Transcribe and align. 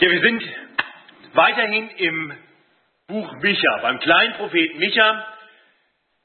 Ja, 0.00 0.10
wir 0.10 0.22
sind 0.22 0.42
weiterhin 1.34 1.90
im 1.90 2.32
Buch 3.06 3.30
Micha, 3.42 3.78
beim 3.82 4.00
kleinen 4.00 4.32
Propheten 4.32 4.78
Micha. 4.78 5.26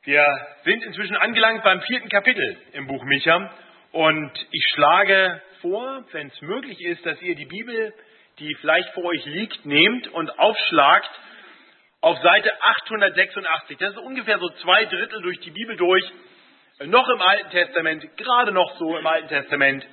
Wir 0.03 0.25
sind 0.63 0.81
inzwischen 0.85 1.17
angelangt 1.17 1.61
beim 1.61 1.81
vierten 1.81 2.07
Kapitel 2.07 2.57
im 2.71 2.87
Buch 2.87 3.03
Micha 3.03 3.51
und 3.91 4.31
ich 4.49 4.65
schlage 4.73 5.41
vor, 5.59 6.05
wenn 6.13 6.27
es 6.27 6.41
möglich 6.41 6.79
ist, 6.85 7.05
dass 7.05 7.21
ihr 7.21 7.35
die 7.35 7.47
Bibel, 7.47 7.93
die 8.39 8.55
vielleicht 8.61 8.93
vor 8.93 9.03
euch 9.03 9.25
liegt, 9.25 9.65
nehmt 9.65 10.07
und 10.07 10.39
aufschlagt 10.39 11.11
auf 11.99 12.17
Seite 12.21 12.53
886. 12.61 13.77
Das 13.77 13.91
ist 13.91 13.97
ungefähr 13.97 14.39
so 14.39 14.47
zwei 14.61 14.85
Drittel 14.85 15.21
durch 15.21 15.41
die 15.41 15.51
Bibel 15.51 15.75
durch, 15.75 16.13
noch 16.85 17.09
im 17.09 17.21
Alten 17.21 17.49
Testament, 17.49 18.07
gerade 18.15 18.53
noch 18.53 18.77
so 18.77 18.95
im 18.95 19.05
Alten 19.05 19.27
Testament, 19.27 19.85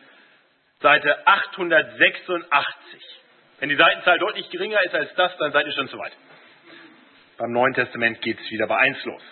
Seite 0.78 1.26
886. 1.26 3.21
Wenn 3.62 3.68
die 3.68 3.76
Seitenzahl 3.76 4.18
deutlich 4.18 4.50
geringer 4.50 4.82
ist 4.82 4.92
als 4.92 5.14
das, 5.14 5.36
dann 5.36 5.52
seid 5.52 5.64
ihr 5.66 5.72
schon 5.72 5.86
zu 5.86 5.96
weit. 5.96 6.10
Beim 7.38 7.52
Neuen 7.52 7.72
Testament 7.74 8.20
geht 8.20 8.40
es 8.40 8.50
wieder 8.50 8.66
bei 8.66 8.76
1 8.76 9.04
los. 9.04 9.22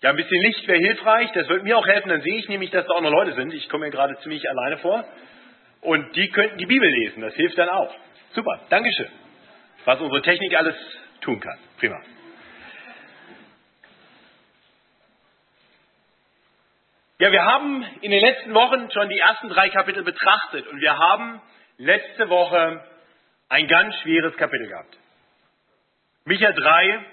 Ja, 0.00 0.08
ein 0.08 0.16
bisschen 0.16 0.40
Licht 0.40 0.66
wäre 0.66 0.78
hilfreich. 0.78 1.30
Das 1.32 1.46
würde 1.50 1.62
mir 1.64 1.76
auch 1.76 1.86
helfen. 1.86 2.08
Dann 2.08 2.22
sehe 2.22 2.38
ich 2.38 2.48
nämlich, 2.48 2.70
dass 2.70 2.86
da 2.86 2.94
auch 2.94 3.02
noch 3.02 3.10
Leute 3.10 3.34
sind. 3.34 3.52
Ich 3.52 3.68
komme 3.68 3.84
mir 3.84 3.90
gerade 3.90 4.18
ziemlich 4.20 4.48
alleine 4.48 4.78
vor. 4.78 5.04
Und 5.82 6.16
die 6.16 6.30
könnten 6.30 6.56
die 6.56 6.64
Bibel 6.64 6.88
lesen. 6.88 7.20
Das 7.20 7.34
hilft 7.34 7.58
dann 7.58 7.68
auch. 7.68 7.94
Super. 8.32 8.62
Dankeschön. 8.70 9.10
Was 9.84 10.00
unsere 10.00 10.22
Technik 10.22 10.56
alles 10.56 10.76
tun 11.20 11.38
kann. 11.38 11.58
Prima. 11.76 12.00
Ja, 17.20 17.30
wir 17.30 17.44
haben 17.44 17.84
in 18.00 18.12
den 18.12 18.20
letzten 18.22 18.54
Wochen 18.54 18.90
schon 18.90 19.10
die 19.10 19.18
ersten 19.18 19.50
drei 19.50 19.68
Kapitel 19.68 20.02
betrachtet 20.02 20.66
und 20.68 20.80
wir 20.80 20.96
haben 20.96 21.42
letzte 21.76 22.30
Woche 22.30 22.82
ein 23.50 23.68
ganz 23.68 23.94
schweres 23.96 24.34
Kapitel 24.38 24.66
gehabt. 24.68 24.96
Micha 26.24 26.50
3 26.50 27.04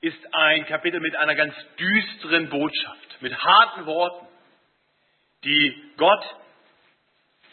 ist 0.00 0.34
ein 0.34 0.64
Kapitel 0.64 1.00
mit 1.00 1.16
einer 1.16 1.34
ganz 1.34 1.54
düsteren 1.78 2.48
Botschaft, 2.48 3.20
mit 3.20 3.36
harten 3.36 3.84
Worten, 3.84 4.26
die 5.44 5.92
Gott 5.98 6.24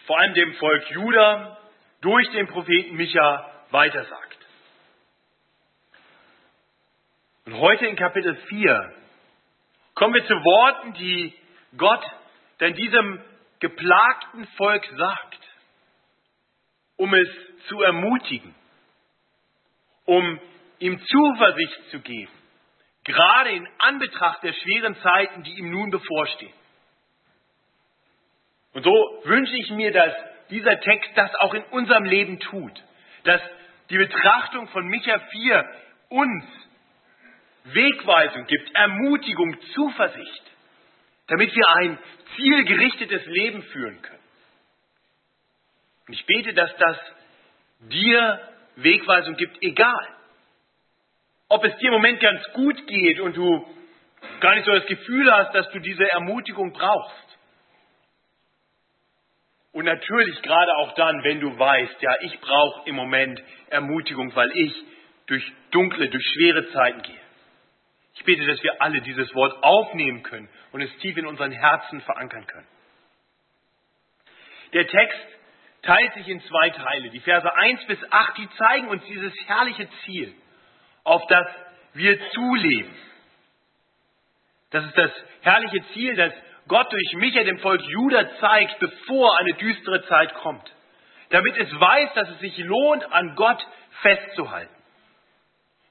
vor 0.05 0.19
allem 0.21 0.33
dem 0.33 0.53
Volk 0.53 0.89
Juda 0.91 1.57
durch 1.99 2.31
den 2.31 2.47
Propheten 2.47 2.95
Micha 2.95 3.51
weitersagt. 3.71 4.37
Und 7.45 7.57
heute 7.57 7.87
in 7.87 7.97
Kapitel 7.97 8.37
4 8.37 8.93
kommen 9.95 10.13
wir 10.13 10.25
zu 10.25 10.33
Worten, 10.33 10.93
die 10.93 11.40
Gott 11.77 12.03
denn 12.59 12.75
diesem 12.75 13.21
geplagten 13.59 14.47
Volk 14.57 14.85
sagt, 14.97 15.39
um 16.97 17.13
es 17.13 17.27
zu 17.67 17.81
ermutigen, 17.81 18.53
um 20.05 20.39
ihm 20.79 20.99
Zuversicht 20.99 21.89
zu 21.91 21.99
geben, 22.01 22.31
gerade 23.03 23.51
in 23.51 23.67
Anbetracht 23.79 24.43
der 24.43 24.53
schweren 24.53 24.95
Zeiten, 24.97 25.43
die 25.43 25.57
ihm 25.57 25.71
nun 25.71 25.89
bevorstehen. 25.89 26.53
Und 28.73 28.83
so 28.83 29.21
wünsche 29.23 29.55
ich 29.57 29.69
mir, 29.71 29.91
dass 29.91 30.13
dieser 30.49 30.79
Text 30.79 31.11
das 31.15 31.33
auch 31.35 31.53
in 31.53 31.63
unserem 31.65 32.05
Leben 32.05 32.39
tut, 32.39 32.83
dass 33.23 33.41
die 33.89 33.97
Betrachtung 33.97 34.67
von 34.69 34.87
Micha 34.87 35.19
4 35.19 35.65
uns 36.09 36.43
Wegweisung 37.65 38.45
gibt, 38.45 38.75
Ermutigung, 38.75 39.59
Zuversicht 39.73 40.50
damit 41.31 41.55
wir 41.55 41.69
ein 41.77 41.97
zielgerichtetes 42.35 43.25
Leben 43.25 43.63
führen 43.63 44.01
können. 44.01 44.23
Und 46.07 46.13
ich 46.13 46.25
bete, 46.25 46.53
dass 46.53 46.75
das 46.75 46.97
dir 47.89 48.49
Wegweisung 48.75 49.37
gibt, 49.37 49.63
egal. 49.63 50.07
Ob 51.47 51.63
es 51.63 51.77
dir 51.77 51.87
im 51.87 51.93
Moment 51.93 52.19
ganz 52.19 52.41
gut 52.51 52.85
geht 52.85 53.21
und 53.21 53.37
du 53.37 53.65
gar 54.41 54.55
nicht 54.55 54.65
so 54.65 54.73
das 54.73 54.85
Gefühl 54.87 55.31
hast, 55.31 55.55
dass 55.55 55.69
du 55.71 55.79
diese 55.79 56.03
Ermutigung 56.11 56.73
brauchst. 56.73 57.37
Und 59.71 59.85
natürlich 59.85 60.41
gerade 60.41 60.75
auch 60.79 60.93
dann, 60.95 61.23
wenn 61.23 61.39
du 61.39 61.57
weißt, 61.57 62.01
ja, 62.01 62.13
ich 62.23 62.41
brauche 62.41 62.89
im 62.89 62.95
Moment 62.95 63.41
Ermutigung, 63.69 64.35
weil 64.35 64.51
ich 64.53 64.83
durch 65.27 65.49
dunkle, 65.71 66.09
durch 66.09 66.25
schwere 66.33 66.69
Zeiten 66.71 67.01
gehe. 67.03 67.21
Ich 68.21 68.25
bete, 68.25 68.45
dass 68.45 68.61
wir 68.61 68.79
alle 68.79 69.01
dieses 69.01 69.33
Wort 69.33 69.63
aufnehmen 69.63 70.21
können 70.21 70.47
und 70.73 70.81
es 70.81 70.95
tief 70.97 71.17
in 71.17 71.25
unseren 71.25 71.51
Herzen 71.51 72.01
verankern 72.01 72.45
können. 72.45 72.67
Der 74.73 74.85
Text 74.85 75.19
teilt 75.81 76.13
sich 76.13 76.27
in 76.27 76.39
zwei 76.41 76.69
Teile. 76.69 77.09
Die 77.09 77.19
Verse 77.19 77.51
1 77.51 77.83
bis 77.87 77.97
8, 78.11 78.37
die 78.37 78.49
zeigen 78.59 78.89
uns 78.89 79.03
dieses 79.05 79.33
herrliche 79.47 79.89
Ziel, 80.05 80.35
auf 81.03 81.25
das 81.29 81.47
wir 81.95 82.19
zuleben. 82.29 82.95
Das 84.69 84.85
ist 84.85 84.97
das 84.99 85.11
herrliche 85.41 85.83
Ziel, 85.93 86.15
das 86.15 86.31
Gott 86.67 86.93
durch 86.93 87.13
Micha 87.13 87.41
dem 87.41 87.57
Volk 87.57 87.81
Juda 87.81 88.37
zeigt, 88.39 88.77
bevor 88.77 89.35
eine 89.39 89.53
düstere 89.53 90.05
Zeit 90.05 90.35
kommt. 90.35 90.71
Damit 91.31 91.57
es 91.57 91.71
weiß, 91.73 92.13
dass 92.13 92.29
es 92.29 92.39
sich 92.39 92.55
lohnt, 92.59 93.03
an 93.11 93.35
Gott 93.35 93.65
festzuhalten. 94.03 94.75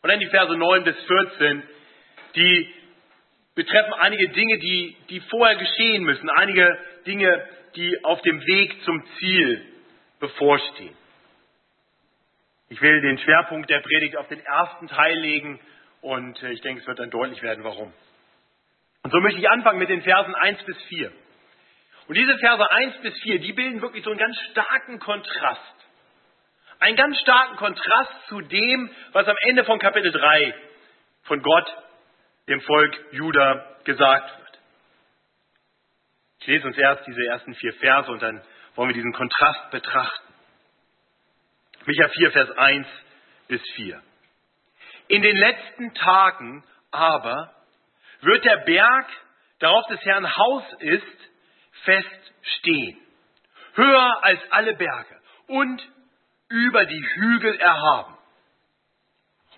Und 0.02 0.12
dann 0.12 0.20
die 0.20 0.28
Verse 0.28 0.56
9 0.56 0.84
bis 0.84 0.96
14, 1.06 1.64
die 2.36 2.74
betreffen 3.54 3.92
einige 3.94 4.28
Dinge, 4.30 4.58
die, 4.58 4.96
die 5.08 5.20
vorher 5.20 5.56
geschehen 5.56 6.04
müssen, 6.04 6.28
einige 6.30 6.78
Dinge, 7.06 7.46
die 7.76 8.04
auf 8.04 8.20
dem 8.22 8.40
Weg 8.40 8.82
zum 8.84 9.04
Ziel 9.18 9.66
bevorstehen. 10.18 10.96
Ich 12.68 12.80
will 12.80 13.00
den 13.00 13.18
Schwerpunkt 13.18 13.68
der 13.68 13.80
Predigt 13.80 14.16
auf 14.16 14.28
den 14.28 14.40
ersten 14.40 14.86
Teil 14.86 15.18
legen 15.18 15.60
und 16.02 16.40
äh, 16.42 16.52
ich 16.52 16.60
denke, 16.60 16.80
es 16.80 16.86
wird 16.86 16.98
dann 16.98 17.10
deutlich 17.10 17.42
werden, 17.42 17.64
warum. 17.64 17.92
Und 19.02 19.10
so 19.10 19.20
möchte 19.20 19.40
ich 19.40 19.48
anfangen 19.48 19.78
mit 19.78 19.88
den 19.88 20.02
Versen 20.02 20.34
1 20.34 20.62
bis 20.64 20.80
4. 20.84 21.10
Und 22.06 22.16
diese 22.16 22.38
Verse 22.38 22.70
1 22.70 22.98
bis 23.02 23.18
4, 23.22 23.40
die 23.40 23.52
bilden 23.52 23.82
wirklich 23.82 24.04
so 24.04 24.10
einen 24.10 24.18
ganz 24.18 24.36
starken 24.50 24.98
Kontrast. 24.98 25.74
Einen 26.78 26.96
ganz 26.96 27.18
starken 27.20 27.56
Kontrast 27.56 28.12
zu 28.28 28.40
dem, 28.40 28.90
was 29.12 29.26
am 29.26 29.36
Ende 29.42 29.64
von 29.64 29.78
Kapitel 29.78 30.12
3 30.12 30.54
von 31.24 31.42
Gott 31.42 31.76
dem 32.50 32.60
Volk 32.62 32.98
Juda 33.12 33.76
gesagt 33.84 34.38
wird. 34.38 34.58
Ich 36.40 36.46
lese 36.48 36.66
uns 36.66 36.76
erst 36.76 37.06
diese 37.06 37.24
ersten 37.26 37.54
vier 37.54 37.72
Verse 37.74 38.10
und 38.10 38.20
dann 38.20 38.42
wollen 38.74 38.88
wir 38.88 38.94
diesen 38.94 39.12
Kontrast 39.12 39.70
betrachten. 39.70 40.34
Micha 41.86 42.08
4, 42.08 42.32
Vers 42.32 42.50
1 42.50 42.86
bis 43.46 43.62
4. 43.76 44.02
In 45.08 45.22
den 45.22 45.36
letzten 45.36 45.94
Tagen 45.94 46.64
aber 46.90 47.54
wird 48.20 48.44
der 48.44 48.58
Berg, 48.58 49.06
darauf 49.60 49.86
des 49.86 50.00
Herrn 50.04 50.36
Haus 50.36 50.64
ist, 50.80 51.30
fest 51.84 52.32
stehen, 52.42 52.98
höher 53.74 54.24
als 54.24 54.40
alle 54.50 54.74
Berge 54.74 55.20
und 55.46 55.88
über 56.48 56.84
die 56.84 57.06
Hügel 57.14 57.54
erhaben. 57.60 58.18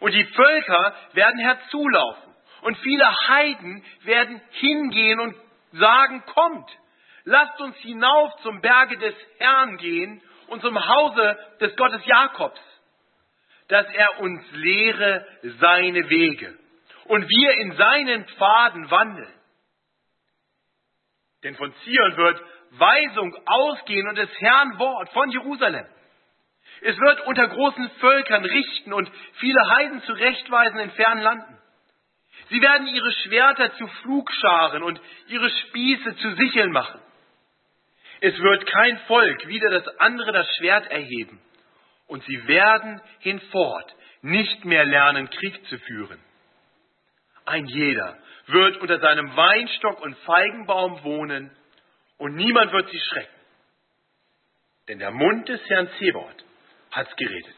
Und 0.01 0.13
die 0.13 0.25
Völker 0.25 0.95
werden 1.15 1.39
herzulaufen 1.39 2.32
und 2.63 2.79
viele 2.79 3.05
Heiden 3.29 3.85
werden 4.05 4.41
hingehen 4.53 5.21
und 5.21 5.37
sagen, 5.73 6.23
kommt, 6.27 6.71
lasst 7.25 7.61
uns 7.61 7.77
hinauf 7.79 8.35
zum 8.43 8.61
Berge 8.61 8.99
des 8.99 9.15
Herrn 9.39 9.77
gehen 9.77 10.23
und 10.49 10.63
zum 10.63 10.79
Hause 10.79 11.39
des 11.61 11.77
Gottes 11.77 12.05
Jakobs, 12.07 12.61
dass 13.69 13.87
er 13.93 14.21
uns 14.21 14.43
lehre 14.53 15.27
seine 15.43 16.09
Wege 16.09 16.57
und 17.07 17.29
wir 17.29 17.55
in 17.59 17.73
seinen 17.73 18.27
Pfaden 18.27 18.91
wandeln. 18.91 19.33
Denn 21.43 21.57
von 21.57 21.75
Zion 21.85 22.17
wird 22.17 22.41
Weisung 22.71 23.37
ausgehen 23.45 24.09
und 24.09 24.17
des 24.17 24.31
Herrn 24.41 24.79
Wort 24.79 25.11
von 25.11 25.31
Jerusalem. 25.31 25.87
Es 26.81 26.99
wird 26.99 27.27
unter 27.27 27.49
großen 27.49 27.91
Völkern 28.01 28.45
richten 28.45 28.93
und 28.93 29.11
viele 29.35 29.61
Heiden 29.77 30.03
zurechtweisen 30.03 30.79
in 30.79 30.91
fernen 30.93 31.23
Landen. 31.23 31.62
Sie 32.53 32.61
werden 32.61 32.87
ihre 32.87 33.11
Schwerter 33.13 33.75
zu 33.77 33.87
Flugscharen 34.03 34.83
und 34.83 35.01
ihre 35.29 35.49
Spieße 35.49 36.17
zu 36.17 36.35
Sicheln 36.35 36.71
machen. 36.71 37.01
Es 38.21 38.39
wird 38.39 38.67
kein 38.67 38.99
Volk 39.07 39.49
wieder 39.49 39.71
das 39.71 39.89
andere 39.99 40.33
das 40.33 40.47
Schwert 40.57 40.87
erheben. 40.91 41.41
Und 42.09 42.23
sie 42.25 42.47
werden 42.47 43.01
hinfort 43.21 43.95
nicht 44.21 44.67
mehr 44.67 44.85
lernen, 44.85 45.31
Krieg 45.31 45.67
zu 45.69 45.79
führen. 45.79 46.23
Ein 47.47 47.65
jeder 47.65 48.19
wird 48.49 48.77
unter 48.77 49.01
seinem 49.01 49.35
Weinstock 49.35 50.03
und 50.03 50.15
Feigenbaum 50.19 51.03
wohnen 51.05 51.51
und 52.19 52.35
niemand 52.35 52.71
wird 52.71 52.91
sie 52.91 53.01
schrecken. 53.01 53.41
Denn 54.89 54.99
der 54.99 55.11
Mund 55.11 55.49
des 55.49 55.61
Herrn 55.71 55.89
Zebot 55.99 56.45
hat's 56.91 57.17
geredet. 57.17 57.55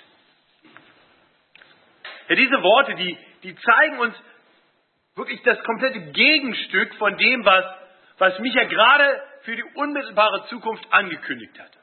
Ja, 2.28 2.36
diese 2.36 2.62
Worte, 2.62 2.94
die, 2.94 3.18
die 3.42 3.56
zeigen 3.56 3.98
uns 3.98 4.14
wirklich 5.16 5.42
das 5.42 5.62
komplette 5.64 6.00
Gegenstück 6.12 6.94
von 6.96 7.16
dem, 7.16 7.44
was, 7.44 7.64
was 8.18 8.38
Micha 8.40 8.64
gerade 8.64 9.22
für 9.42 9.56
die 9.56 9.64
unmittelbare 9.74 10.46
Zukunft 10.48 10.84
angekündigt 10.90 11.58
hatte. 11.58 11.78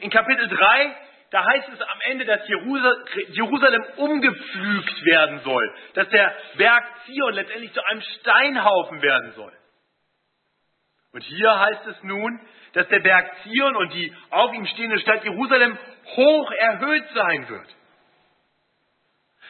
In 0.00 0.10
Kapitel 0.10 0.48
3, 0.48 0.96
da 1.30 1.44
heißt 1.44 1.68
es 1.68 1.80
am 1.80 2.00
Ende, 2.06 2.24
dass 2.24 2.40
Jerusalem 2.48 3.84
umgepflügt 3.96 5.04
werden 5.04 5.40
soll, 5.40 5.74
dass 5.94 6.08
der 6.08 6.34
Berg 6.56 6.84
Zion 7.04 7.34
letztendlich 7.34 7.72
zu 7.72 7.84
einem 7.84 8.00
Steinhaufen 8.00 9.02
werden 9.02 9.32
soll. 9.32 9.52
Und 11.12 11.22
hier 11.22 11.58
heißt 11.58 11.86
es 11.86 12.02
nun, 12.02 12.40
dass 12.72 12.88
der 12.88 13.00
Berg 13.00 13.30
Zion 13.42 13.76
und 13.76 13.92
die 13.92 14.14
auf 14.30 14.52
ihm 14.54 14.64
stehende 14.66 15.00
Stadt 15.00 15.24
Jerusalem 15.24 15.76
hoch 16.16 16.50
erhöht 16.52 17.04
sein 17.14 17.48
wird. 17.48 17.76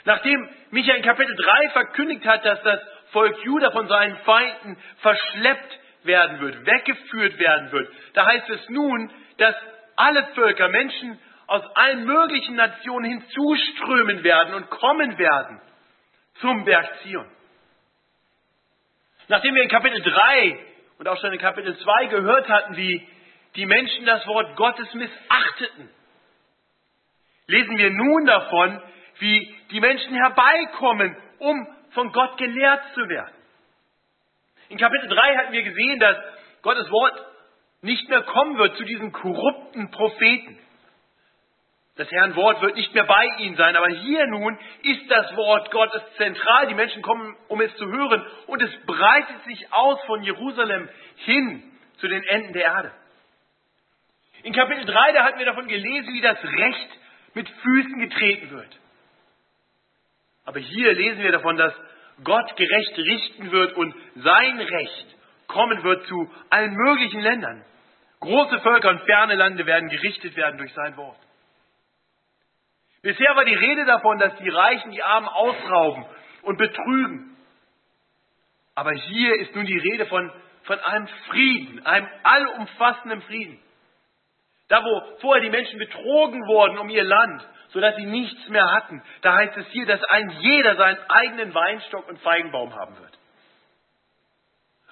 Nachdem 0.05 0.49
Micha 0.71 0.95
in 0.95 1.03
Kapitel 1.03 1.35
3 1.35 1.71
verkündigt 1.71 2.27
hat, 2.27 2.45
dass 2.45 2.63
das 2.63 2.81
Volk 3.13 3.37
Juda 3.45 3.71
von 3.71 3.89
seinen 3.89 4.17
Feinden 4.19 4.77
verschleppt 4.99 5.79
werden 6.05 6.41
wird, 6.41 6.67
weggeführt 6.67 7.39
werden 7.39 7.73
wird, 7.73 7.91
da 8.15 8.27
heißt 8.27 8.49
es 8.51 8.69
nun, 8.69 9.11
dass 9.39 9.55
alle 9.97 10.27
Völker, 10.35 10.69
Menschen 10.69 11.19
aus 11.47 11.65
allen 11.75 12.05
möglichen 12.05 12.57
Nationen 12.57 13.11
hinzuströmen 13.11 14.23
werden 14.23 14.55
und 14.55 14.71
kommen 14.71 15.19
werden 15.19 15.61
zum 16.41 16.65
Berg 16.65 16.87
Zion. 17.03 17.27
Nachdem 19.29 19.55
wir 19.55 19.63
in 19.63 19.69
Kapitel 19.69 20.01
3 20.01 20.59
und 20.99 21.09
auch 21.09 21.21
schon 21.21 21.33
in 21.33 21.39
Kapitel 21.39 21.77
2 21.77 22.07
gehört 22.07 22.49
hatten, 22.49 22.77
wie 22.77 23.07
die 23.57 23.67
Menschen 23.67 24.07
das 24.07 24.27
Wort 24.27 24.57
Gottes 24.57 24.93
missachteten, 24.95 25.91
lesen 27.47 27.77
wir 27.77 27.91
nun 27.91 28.27
davon, 28.27 28.83
wie 29.19 29.58
die 29.71 29.81
Menschen 29.81 30.15
herbeikommen, 30.15 31.17
um 31.39 31.67
von 31.91 32.13
Gott 32.13 32.37
gelehrt 32.39 32.83
zu 32.95 33.09
werden. 33.09 33.35
In 34.69 34.79
Kapitel 34.79 35.09
3 35.09 35.37
hatten 35.37 35.53
wir 35.53 35.63
gesehen, 35.63 35.99
dass 35.99 36.17
Gottes 36.63 36.91
Wort 36.91 37.15
nicht 37.83 38.09
mehr 38.09 38.23
kommen 38.23 38.59
wird 38.59 38.77
zu 38.77 38.85
diesen 38.85 39.13
korrupten 39.13 39.91
Propheten. 39.91 40.59
Das 41.97 42.11
Herrn 42.13 42.37
Wort 42.37 42.63
wird 42.63 42.77
nicht 42.77 42.95
mehr 42.95 43.05
bei 43.05 43.25
ihnen 43.39 43.57
sein, 43.57 43.75
aber 43.75 43.89
hier 43.89 44.27
nun 44.29 44.57
ist 44.83 45.11
das 45.11 45.35
Wort 45.35 45.71
Gottes 45.73 46.03
zentral. 46.17 46.69
Die 46.69 46.75
Menschen 46.75 47.03
kommen, 47.03 47.37
um 47.49 47.61
es 47.61 47.75
zu 47.77 47.87
hören 47.87 48.25
und 48.47 48.63
es 48.63 48.71
breitet 48.87 49.43
sich 49.45 49.73
aus 49.73 50.01
von 50.05 50.23
Jerusalem 50.23 50.89
hin 51.17 51.63
zu 51.97 52.07
den 52.07 52.23
Enden 52.23 52.53
der 52.53 52.65
Erde. 52.65 52.93
In 54.45 54.53
Kapitel 54.53 54.85
3, 54.85 55.13
da 55.13 55.25
hatten 55.25 55.39
wir 55.39 55.47
davon 55.47 55.67
gelesen, 55.67 56.15
wie 56.15 56.21
das 56.21 56.39
Recht 56.45 56.89
mit 57.35 57.49
Füßen 57.49 57.99
getreten 57.99 58.51
wird. 58.51 58.79
Aber 60.49 60.61
hier 60.61 60.95
lesen 60.95 61.23
wir 61.23 61.31
davon, 61.31 61.59
dass 61.59 61.75
Gott 62.25 62.57
gerecht 62.57 62.97
richten 62.97 63.53
wird 63.53 63.75
und 63.75 63.95
sein 64.15 64.59
Recht 64.59 65.17
kommen 65.47 65.83
wird 65.83 66.07
zu 66.07 66.33
allen 66.49 66.73
möglichen 66.73 67.21
Ländern. 67.21 67.67
Große 68.21 68.59
Völker 68.61 68.89
und 68.89 69.03
ferne 69.03 69.35
Lande 69.35 69.67
werden 69.67 69.91
gerichtet 69.91 70.35
werden 70.37 70.57
durch 70.57 70.73
sein 70.73 70.97
Wort. 70.97 71.19
Bisher 73.03 73.37
war 73.37 73.45
die 73.45 73.55
Rede 73.55 73.85
davon, 73.85 74.19
dass 74.19 74.35
die 74.37 74.49
Reichen 74.49 74.91
die 74.91 75.03
Armen 75.03 75.29
ausrauben 75.29 76.07
und 76.41 76.57
betrügen. 76.57 77.37
Aber 78.75 78.93
hier 78.93 79.35
ist 79.41 79.55
nun 79.55 79.67
die 79.67 79.79
Rede 79.79 80.07
von, 80.07 80.33
von 80.63 80.79
einem 80.79 81.09
Frieden, 81.29 81.85
einem 81.85 82.09
allumfassenden 82.23 83.21
Frieden. 83.21 83.61
Da, 84.69 84.83
wo 84.83 85.19
vorher 85.21 85.43
die 85.43 85.51
Menschen 85.51 85.79
betrogen 85.79 86.41
wurden 86.47 86.79
um 86.79 86.89
ihr 86.89 87.05
Land, 87.05 87.47
sodass 87.69 87.97
sie 87.97 88.07
nichts 88.07 88.49
mehr 88.49 88.71
hatten. 88.71 89.03
Da 89.23 89.35
heißt 89.35 89.57
es 89.57 89.67
hier, 89.69 89.87
dass 89.87 90.03
ein 90.05 90.31
jeder 90.41 90.77
seinen 90.77 90.99
eigenen 91.09 91.55
Weinstock 91.55 92.09
und 92.09 92.19
Feigenbaum 92.21 92.75
haben 92.75 92.99
wird. 92.99 93.19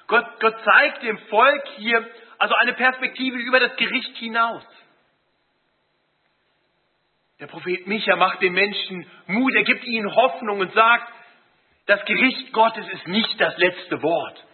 Gott, 0.07 0.27
Gott 0.41 0.57
zeigt 0.65 1.03
dem 1.03 1.19
Volk 1.29 1.69
hier 1.77 2.07
also 2.39 2.55
eine 2.55 2.75
Perspektive 2.75 3.39
über 3.39 3.61
das 3.61 3.77
Gericht 3.77 4.17
hinaus. 4.17 4.65
Der 7.41 7.47
Prophet 7.47 7.87
Micha 7.87 8.17
macht 8.17 8.41
den 8.41 8.53
Menschen 8.53 9.07
Mut, 9.27 9.55
er 9.55 9.65
gibt 9.65 9.85
ihnen 9.85 10.15
Hoffnung 10.15 10.61
und 10.61 10.73
sagt, 10.73 11.13
das 11.87 12.05
Gericht 12.05 12.53
Gottes 12.53 12.87
ist 12.89 13.07
nicht 13.09 13.41
das 13.41 13.57
letzte 13.59 14.03
Wort. 14.03 14.45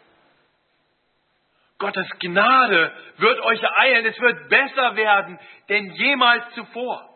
Gottes 1.79 2.07
Gnade 2.21 2.93
wird 3.17 3.41
euch 3.41 3.63
ereilen, 3.63 4.07
es 4.07 4.19
wird 4.21 4.49
besser 4.49 4.97
werden 4.97 5.39
denn 5.69 5.91
jemals 5.93 6.45
zuvor. 6.55 7.12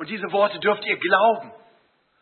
Und 0.00 0.08
diese 0.08 0.32
Worte 0.32 0.58
dürft 0.60 0.82
ihr 0.86 0.96
glauben. 0.96 1.52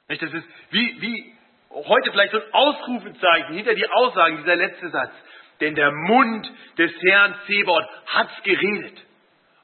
Das 0.08 0.20
ist 0.20 0.48
wie, 0.70 1.00
wie 1.00 1.32
heute 1.70 2.10
vielleicht 2.10 2.32
so 2.32 2.38
ein 2.38 2.52
Ausrufezeichen 2.52 3.54
hinter 3.54 3.72
die 3.76 3.88
Aussagen, 3.88 4.38
dieser 4.38 4.56
letzte 4.56 4.88
Satz. 4.90 5.12
Denn 5.60 5.76
der 5.76 5.92
Mund 5.92 6.50
des 6.76 6.90
Herrn 7.00 7.36
Zebot 7.46 7.84
hat's 8.06 8.42
geredet. 8.42 8.98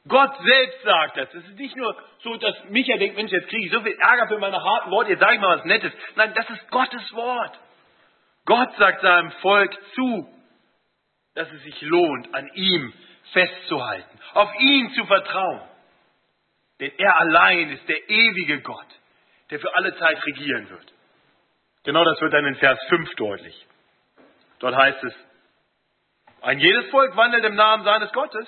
Gott 0.07 0.31
selbst 0.45 0.83
sagt 0.85 1.17
das. 1.17 1.35
Es 1.35 1.45
ist 1.45 1.59
nicht 1.59 1.75
nur 1.75 1.97
so, 2.21 2.37
dass 2.37 2.55
Micha 2.69 2.97
denkt, 2.99 3.17
Mensch, 3.17 3.33
jetzt 3.33 3.49
kriege 3.49 3.67
ich 3.67 3.73
so 3.73 3.81
viel 3.81 3.99
Ärger 3.99 4.29
für 4.29 4.39
meine 4.39 4.63
harten 4.63 4.93
Worte, 4.93 5.11
jetzt 5.11 5.21
sage 5.21 5.35
ich 5.35 5.41
mal 5.41 5.59
was 5.59 5.65
Nettes. 5.65 5.93
Nein, 6.15 6.33
das 6.37 6.49
ist 6.51 6.71
Gottes 6.71 7.15
Wort. 7.15 7.59
Gott 8.45 8.77
sagt 8.79 9.01
seinem 9.01 9.33
Volk 9.43 9.77
zu, 9.97 10.29
dass 11.35 11.51
es 11.51 11.65
sich 11.65 11.83
lohnt, 11.83 12.33
an 12.33 12.49
ihm 12.55 12.93
festzuhalten, 13.33 14.21
auf 14.35 14.55
ihn 14.61 14.91
zu 14.91 15.05
vertrauen. 15.05 15.74
Denn 16.85 16.93
er 16.99 17.19
allein 17.19 17.71
ist 17.71 17.89
der 17.89 18.11
ewige 18.11 18.61
Gott, 18.61 18.87
der 19.49 19.59
für 19.59 19.75
alle 19.75 19.97
Zeit 19.97 20.23
regieren 20.27 20.69
wird. 20.69 20.93
Genau 21.83 22.05
das 22.05 22.21
wird 22.21 22.35
dann 22.35 22.45
in 22.45 22.57
Vers 22.57 22.79
5 22.91 23.15
deutlich. 23.15 23.67
Dort 24.59 24.77
heißt 24.77 25.03
es, 25.03 25.15
ein 26.43 26.59
jedes 26.59 26.91
Volk 26.91 27.17
wandelt 27.17 27.43
im 27.43 27.55
Namen 27.55 27.85
seines 27.85 28.13
Gottes, 28.13 28.47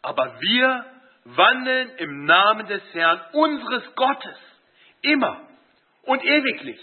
aber 0.00 0.40
wir 0.40 0.86
wandeln 1.24 1.90
im 1.98 2.24
Namen 2.24 2.66
des 2.68 2.82
Herrn, 2.94 3.20
unseres 3.32 3.94
Gottes, 3.94 4.38
immer 5.02 5.38
und 6.04 6.24
ewiglich. 6.24 6.80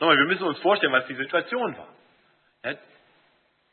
Nochmal, 0.00 0.16
wir 0.16 0.26
müssen 0.26 0.42
uns 0.42 0.58
vorstellen, 0.58 0.92
was 0.92 1.06
die 1.06 1.14
Situation 1.14 1.76
war. 1.78 2.78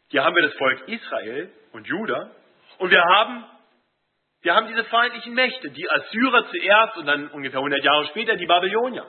Hier 0.10 0.24
haben 0.24 0.36
wir 0.36 0.44
das 0.44 0.54
Volk 0.54 0.88
Israel 0.88 1.52
und 1.72 1.88
Juda 1.88 2.30
und 2.78 2.92
wir 2.92 3.04
haben 3.04 3.44
wir 4.42 4.56
haben 4.56 4.68
diese 4.68 4.84
feindlichen 4.86 5.34
Mächte, 5.34 5.70
die 5.70 5.90
Assyrer 5.90 6.50
zuerst 6.50 6.98
und 6.98 7.06
dann 7.06 7.28
ungefähr 7.30 7.60
100 7.60 7.84
Jahre 7.84 8.08
später 8.08 8.36
die 8.36 8.48
Babylonier. 8.48 9.06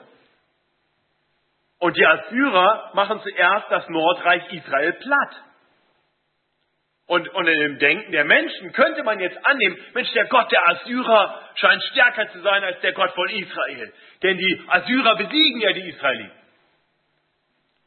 Und 1.79 1.97
die 1.97 2.05
Assyrer 2.05 2.91
machen 2.93 3.19
zuerst 3.21 3.65
das 3.69 3.89
Nordreich 3.89 4.53
Israel 4.53 4.93
platt. 4.93 5.43
Und, 7.07 7.27
und 7.29 7.47
in 7.47 7.59
dem 7.59 7.79
Denken 7.79 8.11
der 8.11 8.25
Menschen 8.25 8.71
könnte 8.71 9.03
man 9.03 9.19
jetzt 9.19 9.37
annehmen, 9.45 9.77
Mensch, 9.93 10.11
der 10.13 10.25
Gott 10.27 10.51
der 10.51 10.67
Assyrer 10.69 11.41
scheint 11.55 11.83
stärker 11.91 12.31
zu 12.31 12.41
sein 12.41 12.63
als 12.63 12.79
der 12.79 12.93
Gott 12.93 13.11
von 13.11 13.27
Israel. 13.29 13.93
Denn 14.21 14.37
die 14.37 14.61
Assyrer 14.67 15.15
besiegen 15.17 15.61
ja 15.61 15.73
die 15.73 15.89
Israeliten. 15.89 16.31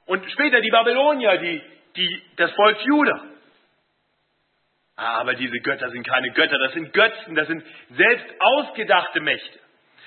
Und 0.06 0.30
später 0.30 0.60
die 0.60 0.70
Babylonier, 0.70 1.38
die, 1.38 1.62
die, 1.96 2.22
das 2.36 2.52
Volk 2.52 2.78
Juda. 2.84 3.24
Aber 4.96 5.34
diese 5.34 5.58
Götter 5.60 5.90
sind 5.90 6.06
keine 6.06 6.32
Götter, 6.32 6.58
das 6.58 6.72
sind 6.72 6.92
Götzen, 6.92 7.34
das 7.34 7.46
sind 7.46 7.62
selbst 7.90 8.26
ausgedachte 8.40 9.20
Mächte. 9.20 9.60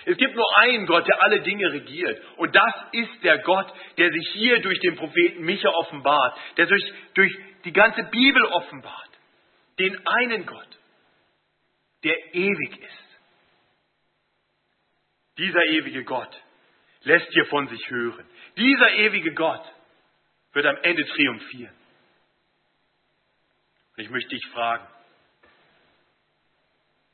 Es 0.06 0.18
gibt 0.18 0.36
nur 0.36 0.58
einen 0.58 0.88
Gott, 0.88 1.08
der 1.08 1.22
alle 1.22 1.42
Dinge 1.42 1.72
regiert. 1.72 2.20
Und 2.38 2.56
das 2.56 2.74
ist 2.94 3.24
der 3.24 3.38
Gott, 3.40 3.72
der 3.98 4.10
sich 4.10 4.30
hier 4.30 4.60
durch 4.62 4.80
den 4.80 4.96
Propheten 4.96 5.44
Micha 5.44 5.70
offenbart, 5.70 6.40
der 6.58 6.66
durch, 6.66 6.84
durch 7.14 7.38
die 7.66 7.74
ganze 7.74 8.04
Bibel 8.06 8.44
offenbart. 8.46 9.10
Den 9.78 10.00
einen 10.08 10.46
Gott, 10.46 10.80
der 12.04 12.16
ewig 12.34 12.80
ist. 12.80 13.20
Dieser 15.38 15.64
ewige 15.66 16.04
Gott 16.04 16.44
lässt 17.04 17.34
dir 17.36 17.46
von 17.46 17.68
sich 17.68 17.90
hören. 17.90 18.26
Dieser 18.58 18.94
ewige 18.96 19.34
Gott 19.34 19.64
wird 20.54 20.66
am 20.66 20.78
Ende 20.82 21.06
triumphieren. 21.06 21.79
Und 24.00 24.06
ich 24.06 24.12
möchte 24.12 24.30
dich 24.30 24.48
fragen, 24.54 24.88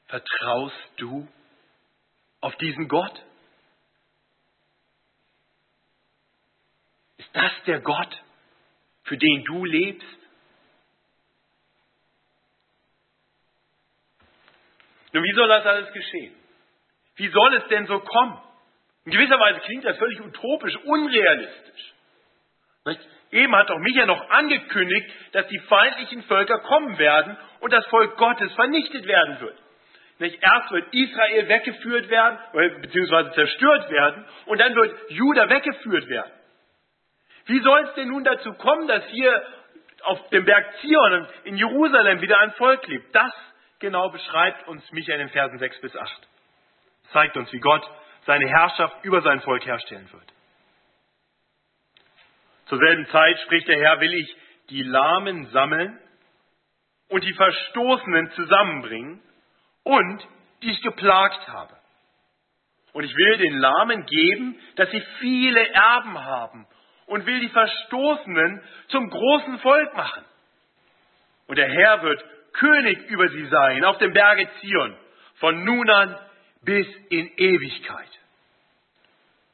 vertraust 0.05 0.91
du 0.97 1.27
auf 2.41 2.55
diesen 2.57 2.87
Gott? 2.87 3.25
Ist 7.17 7.29
das 7.33 7.51
der 7.65 7.79
Gott, 7.79 8.23
für 9.05 9.17
den 9.17 9.43
du 9.45 9.65
lebst? 9.65 10.07
Nun, 15.11 15.23
wie 15.23 15.33
soll 15.33 15.47
das 15.47 15.65
alles 15.65 15.91
geschehen? 15.91 16.35
Wie 17.15 17.29
soll 17.29 17.55
es 17.55 17.67
denn 17.69 17.87
so 17.87 17.99
kommen? 17.99 18.39
In 19.05 19.11
gewisser 19.11 19.39
Weise 19.39 19.59
klingt 19.61 19.85
das 19.85 19.97
völlig 19.97 20.21
utopisch, 20.21 20.75
unrealistisch. 20.83 21.93
Eben 23.35 23.53
hat 23.53 23.69
doch 23.69 23.79
Micha 23.79 24.05
noch 24.05 24.29
angekündigt, 24.29 25.11
dass 25.33 25.45
die 25.47 25.59
feindlichen 25.59 26.23
Völker 26.23 26.57
kommen 26.59 26.97
werden 26.97 27.37
und 27.59 27.73
das 27.73 27.85
Volk 27.87 28.15
Gottes 28.15 28.53
vernichtet 28.53 29.05
werden 29.05 29.41
wird. 29.41 29.57
Nicht? 30.19 30.41
Erst 30.41 30.71
wird 30.71 30.93
Israel 30.93 31.49
weggeführt 31.49 32.09
werden, 32.09 32.39
beziehungsweise 32.81 33.33
zerstört 33.33 33.91
werden, 33.91 34.25
und 34.45 34.61
dann 34.61 34.73
wird 34.73 35.11
Juda 35.11 35.49
weggeführt 35.49 36.07
werden. 36.07 36.31
Wie 37.47 37.59
soll 37.59 37.81
es 37.81 37.93
denn 37.95 38.07
nun 38.07 38.23
dazu 38.23 38.53
kommen, 38.53 38.87
dass 38.87 39.05
hier 39.07 39.43
auf 40.03 40.29
dem 40.29 40.45
Berg 40.45 40.65
Zion 40.79 41.27
in 41.43 41.57
Jerusalem 41.57 42.21
wieder 42.21 42.39
ein 42.39 42.53
Volk 42.53 42.87
lebt. 42.87 43.13
Das 43.13 43.33
genau 43.79 44.09
beschreibt 44.09 44.67
uns 44.67 44.89
Michael 44.91 45.19
in 45.19 45.27
den 45.27 45.33
Versen 45.33 45.57
6 45.57 45.81
bis 45.81 45.95
8. 45.95 46.27
Zeigt 47.11 47.35
uns, 47.35 47.51
wie 47.51 47.59
Gott 47.59 47.83
seine 48.25 48.47
Herrschaft 48.47 49.03
über 49.03 49.21
sein 49.21 49.41
Volk 49.41 49.65
herstellen 49.65 50.07
wird. 50.11 50.34
Zur 52.65 52.79
selben 52.79 53.07
Zeit 53.07 53.39
spricht 53.41 53.67
der 53.67 53.79
Herr, 53.79 53.99
will 53.99 54.13
ich 54.13 54.35
die 54.69 54.81
Lahmen 54.81 55.47
sammeln 55.47 55.99
und 57.09 57.23
die 57.23 57.33
Verstoßenen 57.33 58.31
zusammenbringen 58.31 59.21
und 59.83 60.27
die 60.63 60.71
ich 60.71 60.81
geplagt 60.81 61.47
habe. 61.47 61.75
Und 62.93 63.03
ich 63.03 63.15
will 63.15 63.37
den 63.37 63.57
Lahmen 63.57 64.05
geben, 64.05 64.59
dass 64.77 64.89
sie 64.89 65.03
viele 65.19 65.67
Erben 65.69 66.17
haben 66.17 66.65
und 67.07 67.25
will 67.25 67.39
die 67.39 67.49
Verstoßenen 67.49 68.63
zum 68.87 69.09
großen 69.09 69.59
Volk 69.59 69.95
machen. 69.95 70.23
Und 71.47 71.57
der 71.57 71.69
Herr 71.69 72.01
wird 72.01 72.23
König 72.53 73.03
über 73.09 73.27
sie 73.29 73.45
sein 73.47 73.83
auf 73.83 73.97
dem 73.97 74.13
Berge 74.13 74.49
Zion, 74.61 74.95
von 75.35 75.63
nun 75.63 75.89
an 75.89 76.17
bis 76.63 76.87
in 77.09 77.29
Ewigkeit. 77.37 78.09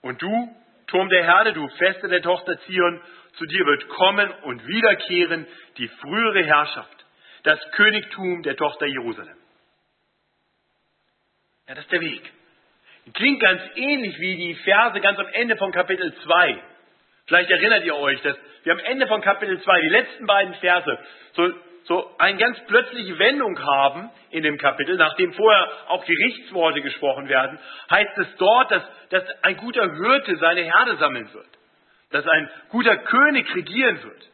Und 0.02 0.22
du, 0.22 0.56
Turm 0.92 1.08
der 1.10 1.24
Herde, 1.24 1.54
du 1.54 1.68
Feste 1.70 2.10
der 2.10 2.22
Tochter 2.22 2.60
Zion, 2.60 3.02
zu 3.38 3.46
dir 3.46 3.66
wird 3.66 3.88
kommen 3.88 4.30
und 4.44 4.68
wiederkehren 4.68 5.48
die 5.78 5.88
frühere 5.88 6.44
Herrschaft, 6.44 7.06
das 7.44 7.60
Königtum 7.72 8.44
der 8.44 8.58
Tochter 8.58 8.86
Jerusalem. 8.88 9.38
Ja, 11.68 11.76
das 11.76 11.86
ist 11.86 11.94
der 11.94 12.02
Weg. 12.02 12.22
Klingt 13.14 13.40
ganz 13.40 13.62
ähnlich 13.76 14.20
wie 14.20 14.36
die 14.36 14.56
Verse 14.56 15.00
ganz 15.00 15.18
am 15.18 15.28
Ende 15.28 15.56
von 15.56 15.72
Kapitel 15.72 16.14
2. 16.14 16.62
Vielleicht 17.26 17.50
erinnert 17.50 17.86
ihr 17.86 17.96
euch, 17.96 18.22
dass 18.22 18.38
wir 18.64 18.74
am 18.74 18.80
Ende 18.80 19.08
von 19.08 19.22
Kapitel 19.22 19.62
2, 19.62 19.82
die 19.82 19.90
letzten 19.90 20.26
beiden 20.26 20.54
Verse, 20.56 21.00
so, 21.34 21.54
so 21.86 22.14
eine 22.18 22.38
ganz 22.38 22.60
plötzliche 22.68 23.18
Wendung 23.18 23.58
haben 23.60 24.10
in 24.30 24.44
dem 24.44 24.58
Kapitel, 24.58 24.98
nachdem 24.98 25.34
vorher 25.34 25.70
auch 25.88 26.06
Gerichtsworte 26.06 26.82
gesprochen 26.82 27.28
werden, 27.28 27.60
heißt 27.90 28.18
es 28.18 28.36
dort, 28.38 28.72
dass, 28.72 28.84
dass 29.10 29.24
ein 29.44 29.58
guter 29.58 29.92
Hirte 29.92 30.38
seine 30.38 30.62
Herde 30.62 30.98
sammeln 30.98 31.34
wird, 31.34 31.50
dass 32.12 32.28
ein 32.28 32.50
guter 32.70 32.98
König 32.98 33.54
regieren 33.56 34.04
wird. 34.04 34.30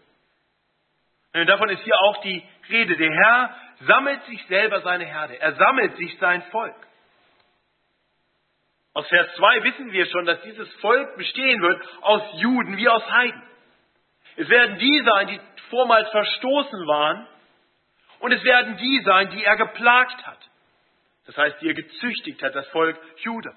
Und 1.34 1.48
davon 1.48 1.70
ist 1.70 1.84
hier 1.84 1.98
auch 2.02 2.22
die 2.22 2.44
Rede. 2.70 2.98
Der 2.98 3.12
Herr 3.12 3.56
sammelt 3.82 4.24
sich 4.26 4.46
selber 4.48 4.82
seine 4.82 5.06
Herde, 5.06 5.40
er 5.40 5.54
sammelt 5.54 5.96
sich 5.98 6.18
sein 6.20 6.42
Volk. 6.52 6.76
Aus 8.94 9.08
Vers 9.10 9.28
2 9.36 9.64
wissen 9.64 9.92
wir 9.92 10.08
schon, 10.08 10.26
dass 10.26 10.42
dieses 10.42 10.74
Volk 10.82 11.16
bestehen 11.18 11.62
wird 11.62 11.82
aus 12.02 12.24
Juden 12.42 12.78
wie 12.78 12.90
aus 12.90 13.08
Heiden. 13.12 13.44
Es 14.38 14.50
werden 14.50 14.80
die 14.80 15.04
sein, 15.06 15.28
die 15.28 15.40
vormals 15.70 16.10
verstoßen 16.10 16.88
waren, 16.88 17.28
und 18.20 18.32
es 18.32 18.44
werden 18.44 18.78
die 18.78 19.02
sein, 19.06 19.30
die 19.30 19.44
er 19.44 19.58
geplagt 19.58 20.26
hat. 20.26 20.40
Das 21.26 21.38
heißt, 21.38 21.62
die 21.62 21.68
er 21.68 21.74
gezüchtigt 21.74 22.42
hat, 22.42 22.56
das 22.56 22.68
Volk 22.70 22.98
Juda. 23.18 23.54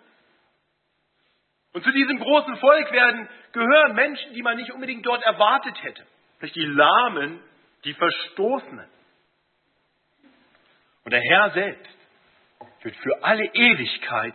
Und 1.72 1.84
zu 1.84 1.92
diesem 1.92 2.18
großen 2.18 2.56
Volk 2.56 2.90
werden 2.90 3.28
gehören 3.52 3.94
Menschen, 3.94 4.34
die 4.34 4.42
man 4.42 4.56
nicht 4.56 4.72
unbedingt 4.72 5.06
dort 5.06 5.22
erwartet 5.22 5.80
hätte. 5.82 6.04
Nicht 6.40 6.56
die 6.56 6.66
Lahmen, 6.66 7.40
die 7.84 7.94
Verstoßenen. 7.94 8.88
Und 11.04 11.12
der 11.12 11.20
Herr 11.20 11.50
selbst 11.50 11.96
wird 12.82 12.96
für 12.96 13.22
alle 13.22 13.44
Ewigkeit 13.54 14.34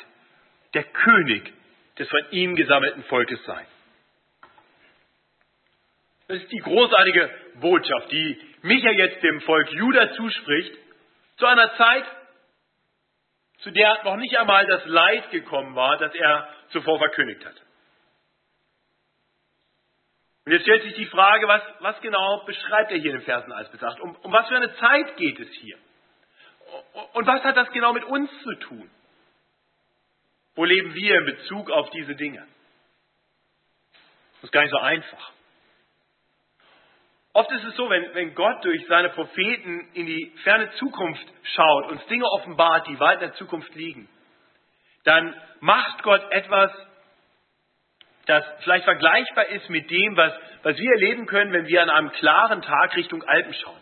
der 0.73 0.83
König 0.83 1.53
des 1.97 2.09
von 2.09 2.31
ihm 2.31 2.55
gesammelten 2.55 3.03
Volkes 3.03 3.43
sein. 3.45 3.65
Das 6.27 6.37
ist 6.41 6.51
die 6.51 6.57
großartige 6.57 7.29
Botschaft, 7.55 8.11
die 8.11 8.54
Micha 8.65 8.89
jetzt 8.89 9.21
dem 9.21 9.41
Volk 9.41 9.71
Juda 9.73 10.13
zuspricht, 10.13 10.75
zu 11.37 11.45
einer 11.45 11.75
Zeit, 11.75 12.05
zu 13.59 13.69
der 13.69 14.03
noch 14.03 14.15
nicht 14.15 14.35
einmal 14.39 14.65
das 14.65 14.83
Leid 14.85 15.29
gekommen 15.29 15.75
war, 15.75 15.97
das 15.97 16.13
er 16.15 16.49
zuvor 16.69 16.97
verkündigt 16.97 17.45
hat. 17.45 17.61
Und 20.45 20.51
jetzt 20.51 20.63
stellt 20.63 20.81
sich 20.81 20.95
die 20.95 21.05
Frage, 21.05 21.47
was, 21.47 21.61
was 21.79 22.01
genau 22.01 22.43
beschreibt 22.45 22.91
er 22.91 22.97
hier 22.97 23.11
in 23.11 23.17
den 23.17 23.25
Versen 23.25 23.51
1 23.51 23.69
bis 23.69 23.83
8? 23.83 23.99
Um, 23.99 24.15
um 24.15 24.31
was 24.31 24.47
für 24.47 24.55
eine 24.55 24.75
Zeit 24.77 25.15
geht 25.17 25.39
es 25.39 25.49
hier? 25.53 25.77
Und 27.13 27.27
was 27.27 27.43
hat 27.43 27.57
das 27.57 27.71
genau 27.71 27.93
mit 27.93 28.03
uns 28.03 28.31
zu 28.41 28.55
tun? 28.55 28.89
Wo 30.55 30.65
leben 30.65 30.93
wir 30.95 31.19
in 31.19 31.25
Bezug 31.25 31.69
auf 31.69 31.91
diese 31.91 32.15
Dinge? 32.15 32.45
Das 34.35 34.45
ist 34.45 34.51
gar 34.51 34.61
nicht 34.61 34.71
so 34.71 34.79
einfach. 34.79 35.34
Oft 37.35 37.51
ist 37.51 37.65
es 37.65 37.75
so, 37.75 37.89
wenn, 37.89 38.13
wenn 38.13 38.33
Gott 38.33 38.63
durch 38.63 38.87
seine 38.87 39.09
Propheten 39.09 39.89
in 39.93 40.05
die 40.05 40.31
ferne 40.45 40.71
Zukunft 40.79 41.25
schaut, 41.43 41.91
uns 41.91 42.05
Dinge 42.05 42.23
offenbart, 42.23 42.87
die 42.87 42.97
weit 42.97 43.21
in 43.21 43.27
der 43.27 43.33
Zukunft 43.33 43.75
liegen, 43.75 44.07
dann 45.03 45.35
macht 45.59 46.01
Gott 46.03 46.31
etwas, 46.31 46.71
das 48.25 48.45
vielleicht 48.61 48.85
vergleichbar 48.85 49.47
ist 49.47 49.69
mit 49.69 49.91
dem, 49.91 50.15
was, 50.15 50.31
was 50.63 50.77
wir 50.77 50.89
erleben 50.91 51.25
können, 51.25 51.51
wenn 51.51 51.67
wir 51.67 51.83
an 51.83 51.89
einem 51.89 52.11
klaren 52.13 52.61
Tag 52.61 52.95
Richtung 52.95 53.21
Alpen 53.23 53.53
schauen. 53.53 53.81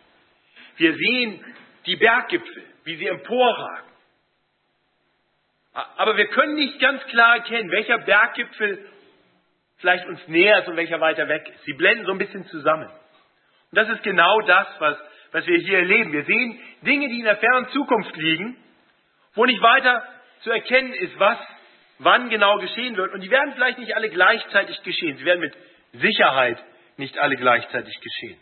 Wir 0.78 0.96
sehen 0.96 1.46
die 1.86 1.96
Berggipfel, 1.96 2.64
wie 2.86 2.96
sie 2.96 3.06
emporragen. 3.06 3.88
Aber 5.74 6.18
wir 6.18 6.26
können 6.30 6.56
nicht 6.56 6.80
ganz 6.80 7.04
klar 7.06 7.36
erkennen, 7.36 7.70
welcher 7.70 8.00
Berggipfel 8.00 8.90
vielleicht 9.78 10.08
uns 10.08 10.28
näher 10.28 10.58
ist 10.62 10.68
und 10.70 10.76
welcher 10.76 11.00
weiter 11.00 11.28
weg 11.28 11.48
ist. 11.48 11.64
Sie 11.66 11.74
blenden 11.74 12.08
so 12.08 12.14
ein 12.14 12.18
bisschen 12.18 12.48
zusammen. 12.48 12.90
Und 13.74 13.78
das 13.78 13.90
ist 13.90 14.04
genau 14.04 14.40
das, 14.42 14.68
was, 14.78 14.96
was 15.32 15.48
wir 15.48 15.58
hier 15.58 15.80
erleben. 15.80 16.14
Wir 16.14 16.26
sehen 16.26 16.60
Dinge, 16.84 17.10
die 17.10 17.18
in 17.18 17.24
der 17.24 17.38
fernen 17.38 17.68
Zukunft 17.70 18.16
liegen, 18.16 18.56
wo 19.34 19.46
nicht 19.46 19.64
weiter 19.64 20.04
zu 20.42 20.52
erkennen 20.52 20.94
ist, 20.94 21.18
was 21.18 21.40
wann 21.98 22.30
genau 22.30 22.60
geschehen 22.60 22.96
wird. 22.96 23.12
Und 23.14 23.22
die 23.22 23.32
werden 23.32 23.52
vielleicht 23.56 23.80
nicht 23.80 23.96
alle 23.96 24.12
gleichzeitig 24.12 24.80
geschehen. 24.84 25.18
Sie 25.18 25.26
werden 25.26 25.40
mit 25.40 25.56
Sicherheit 25.94 26.64
nicht 26.98 27.18
alle 27.18 27.36
gleichzeitig 27.36 28.00
geschehen. 28.00 28.40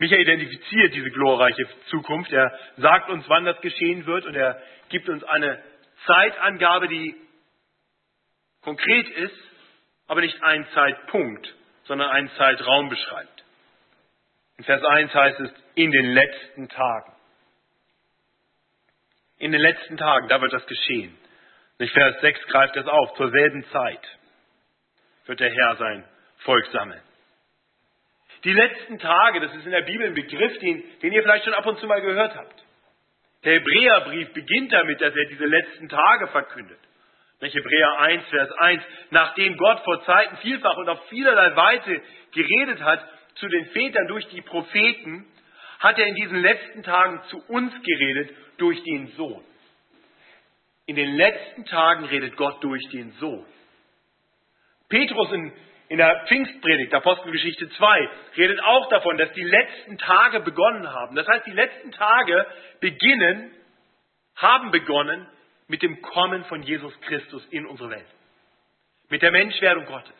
Micha 0.00 0.16
identifiziert 0.16 0.94
diese 0.94 1.08
glorreiche 1.08 1.66
Zukunft. 1.86 2.30
Er 2.34 2.52
sagt 2.76 3.08
uns, 3.08 3.26
wann 3.26 3.46
das 3.46 3.58
geschehen 3.62 4.04
wird 4.04 4.26
und 4.26 4.34
er 4.34 4.60
gibt 4.90 5.08
uns 5.08 5.24
eine 5.24 5.62
Zeitangabe, 6.04 6.88
die 6.88 7.14
konkret 8.60 9.08
ist, 9.08 9.40
aber 10.08 10.20
nicht 10.20 10.42
einen 10.42 10.66
Zeitpunkt, 10.74 11.54
sondern 11.84 12.10
einen 12.10 12.28
Zeitraum 12.36 12.90
beschreibt. 12.90 13.35
In 14.58 14.64
Vers 14.64 14.82
1 14.82 15.14
heißt 15.14 15.40
es, 15.40 15.50
in 15.74 15.90
den 15.90 16.12
letzten 16.12 16.68
Tagen. 16.68 17.12
In 19.38 19.52
den 19.52 19.60
letzten 19.60 19.96
Tagen, 19.96 20.28
da 20.28 20.40
wird 20.40 20.52
das 20.52 20.66
geschehen. 20.66 21.16
In 21.78 21.88
Vers 21.88 22.20
6 22.22 22.46
greift 22.46 22.76
das 22.76 22.86
auf, 22.86 23.14
zur 23.16 23.30
selben 23.30 23.64
Zeit 23.70 24.00
wird 25.26 25.40
der 25.40 25.50
Herr 25.50 25.76
sein 25.76 26.04
Volk 26.38 26.66
sammeln. 26.66 27.02
Die 28.44 28.52
letzten 28.52 28.98
Tage, 28.98 29.40
das 29.40 29.54
ist 29.54 29.64
in 29.64 29.72
der 29.72 29.82
Bibel 29.82 30.06
ein 30.06 30.14
Begriff, 30.14 30.58
den, 30.60 30.84
den 31.00 31.12
ihr 31.12 31.22
vielleicht 31.22 31.44
schon 31.44 31.54
ab 31.54 31.66
und 31.66 31.78
zu 31.80 31.86
mal 31.86 32.00
gehört 32.00 32.34
habt. 32.36 32.64
Der 33.44 33.54
Hebräerbrief 33.54 34.32
beginnt 34.32 34.72
damit, 34.72 35.00
dass 35.00 35.14
er 35.14 35.24
diese 35.26 35.46
letzten 35.46 35.88
Tage 35.88 36.28
verkündet. 36.28 36.78
Hebräer 37.40 38.00
1, 38.00 38.24
Vers 38.28 38.52
1. 38.52 38.82
Nachdem 39.10 39.56
Gott 39.56 39.80
vor 39.84 40.02
Zeiten 40.04 40.36
vielfach 40.38 40.76
und 40.78 40.88
auf 40.88 41.08
vielerlei 41.08 41.54
Weise 41.54 42.00
geredet 42.32 42.82
hat 42.82 43.04
zu 43.36 43.48
den 43.48 43.66
Vätern 43.66 44.08
durch 44.08 44.26
die 44.28 44.42
Propheten, 44.42 45.26
hat 45.78 45.98
er 45.98 46.06
in 46.06 46.14
diesen 46.14 46.40
letzten 46.40 46.82
Tagen 46.82 47.20
zu 47.28 47.38
uns 47.48 47.72
geredet 47.82 48.34
durch 48.58 48.82
den 48.82 49.08
Sohn. 49.08 49.44
In 50.86 50.96
den 50.96 51.16
letzten 51.16 51.64
Tagen 51.64 52.04
redet 52.04 52.36
Gott 52.36 52.62
durch 52.62 52.82
den 52.90 53.12
Sohn. 53.12 53.44
Petrus 54.88 55.32
in 55.32 55.52
in 55.88 55.98
der 55.98 56.24
Pfingstpredigt, 56.26 56.92
Apostelgeschichte 56.92 57.68
2, 57.70 58.10
redet 58.36 58.60
auch 58.62 58.88
davon, 58.88 59.16
dass 59.18 59.32
die 59.32 59.44
letzten 59.44 59.98
Tage 59.98 60.40
begonnen 60.40 60.92
haben. 60.92 61.14
Das 61.14 61.26
heißt, 61.28 61.46
die 61.46 61.52
letzten 61.52 61.92
Tage 61.92 62.46
beginnen, 62.80 63.52
haben 64.34 64.70
begonnen 64.70 65.26
mit 65.68 65.82
dem 65.82 66.02
Kommen 66.02 66.44
von 66.46 66.62
Jesus 66.62 66.92
Christus 67.02 67.44
in 67.50 67.66
unsere 67.66 67.90
Welt. 67.90 68.06
Mit 69.08 69.22
der 69.22 69.30
Menschwerdung 69.30 69.86
Gottes. 69.86 70.14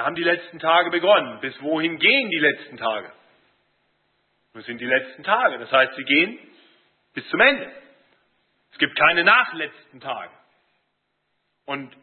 Da 0.00 0.06
haben 0.06 0.14
die 0.14 0.24
letzten 0.24 0.58
Tage 0.58 0.88
begonnen. 0.88 1.40
Bis 1.40 1.60
wohin 1.60 1.98
gehen 1.98 2.30
die 2.30 2.38
letzten 2.38 2.78
Tage? 2.78 3.12
Das 4.54 4.64
sind 4.64 4.80
die 4.80 4.86
letzten 4.86 5.22
Tage. 5.24 5.58
Das 5.58 5.70
heißt, 5.70 5.94
sie 5.94 6.04
gehen 6.04 6.38
bis 7.12 7.28
zum 7.28 7.38
Ende. 7.38 7.70
Es 8.72 8.78
gibt 8.78 8.98
keine 8.98 9.24
nachletzten 9.24 10.00
Tage. 10.00 10.30
Und 11.66 11.94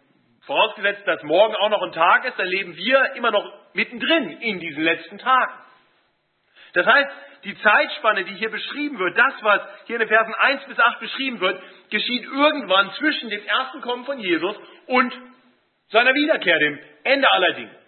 Vorausgesetzt, 0.46 1.08
dass 1.08 1.24
morgen 1.24 1.56
auch 1.56 1.70
noch 1.70 1.82
ein 1.82 1.92
Tag 1.92 2.24
ist, 2.25 2.38
dann 2.38 2.46
leben 2.46 2.77
wir 2.77 3.16
immer 3.16 3.32
noch 3.32 3.51
mittendrin 3.74 4.42
in 4.42 4.60
diesen 4.60 4.84
letzten 4.84 5.18
Tagen. 5.18 5.54
Das 6.74 6.86
heißt, 6.86 7.10
die 7.46 7.58
Zeitspanne, 7.58 8.25
die 8.25 8.36
hier 8.36 8.51
beschrieben 8.51 9.00
wird, 9.00 9.18
das, 9.18 9.34
was 9.42 9.62
hier 9.88 9.96
in 9.96 10.01
den 10.01 10.08
Versen 10.08 10.36
1 10.36 10.66
bis 10.66 10.80
8 10.80 11.00
beschrieben 11.00 11.39
wird, 11.39 11.60
geschieht 11.89 12.25
irgendwann 12.25 12.92
zwischen 12.92 13.32
dem 13.32 13.44
ersten 13.44 13.82
Kommen 13.82 14.06
von 14.06 14.20
Jesus 14.20 14.56
und 14.86 15.13
seiner 15.89 16.13
Wiederkehr, 16.13 16.60
dem 16.60 16.80
Ende 17.04 17.32
aller 17.32 17.54
Dinge. 17.54 17.87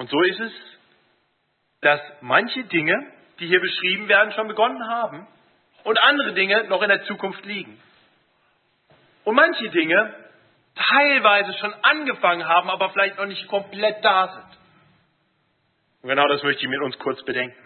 Und 0.00 0.08
so 0.08 0.18
ist 0.22 0.40
es, 0.40 0.52
dass 1.82 2.00
manche 2.22 2.64
Dinge, 2.64 3.12
die 3.38 3.46
hier 3.46 3.60
beschrieben 3.60 4.08
werden, 4.08 4.32
schon 4.32 4.48
begonnen 4.48 4.88
haben 4.88 5.26
und 5.84 5.98
andere 5.98 6.32
Dinge 6.32 6.64
noch 6.68 6.80
in 6.80 6.88
der 6.88 7.02
Zukunft 7.02 7.44
liegen. 7.44 7.78
Und 9.24 9.34
manche 9.34 9.68
Dinge 9.68 10.14
teilweise 10.74 11.52
schon 11.58 11.74
angefangen 11.82 12.48
haben, 12.48 12.70
aber 12.70 12.88
vielleicht 12.88 13.18
noch 13.18 13.26
nicht 13.26 13.46
komplett 13.48 14.02
da 14.02 14.28
sind. 14.28 14.58
Und 16.00 16.08
genau 16.08 16.26
das 16.28 16.42
möchte 16.44 16.62
ich 16.62 16.70
mit 16.70 16.80
uns 16.80 16.98
kurz 16.98 17.22
bedenken. 17.24 17.62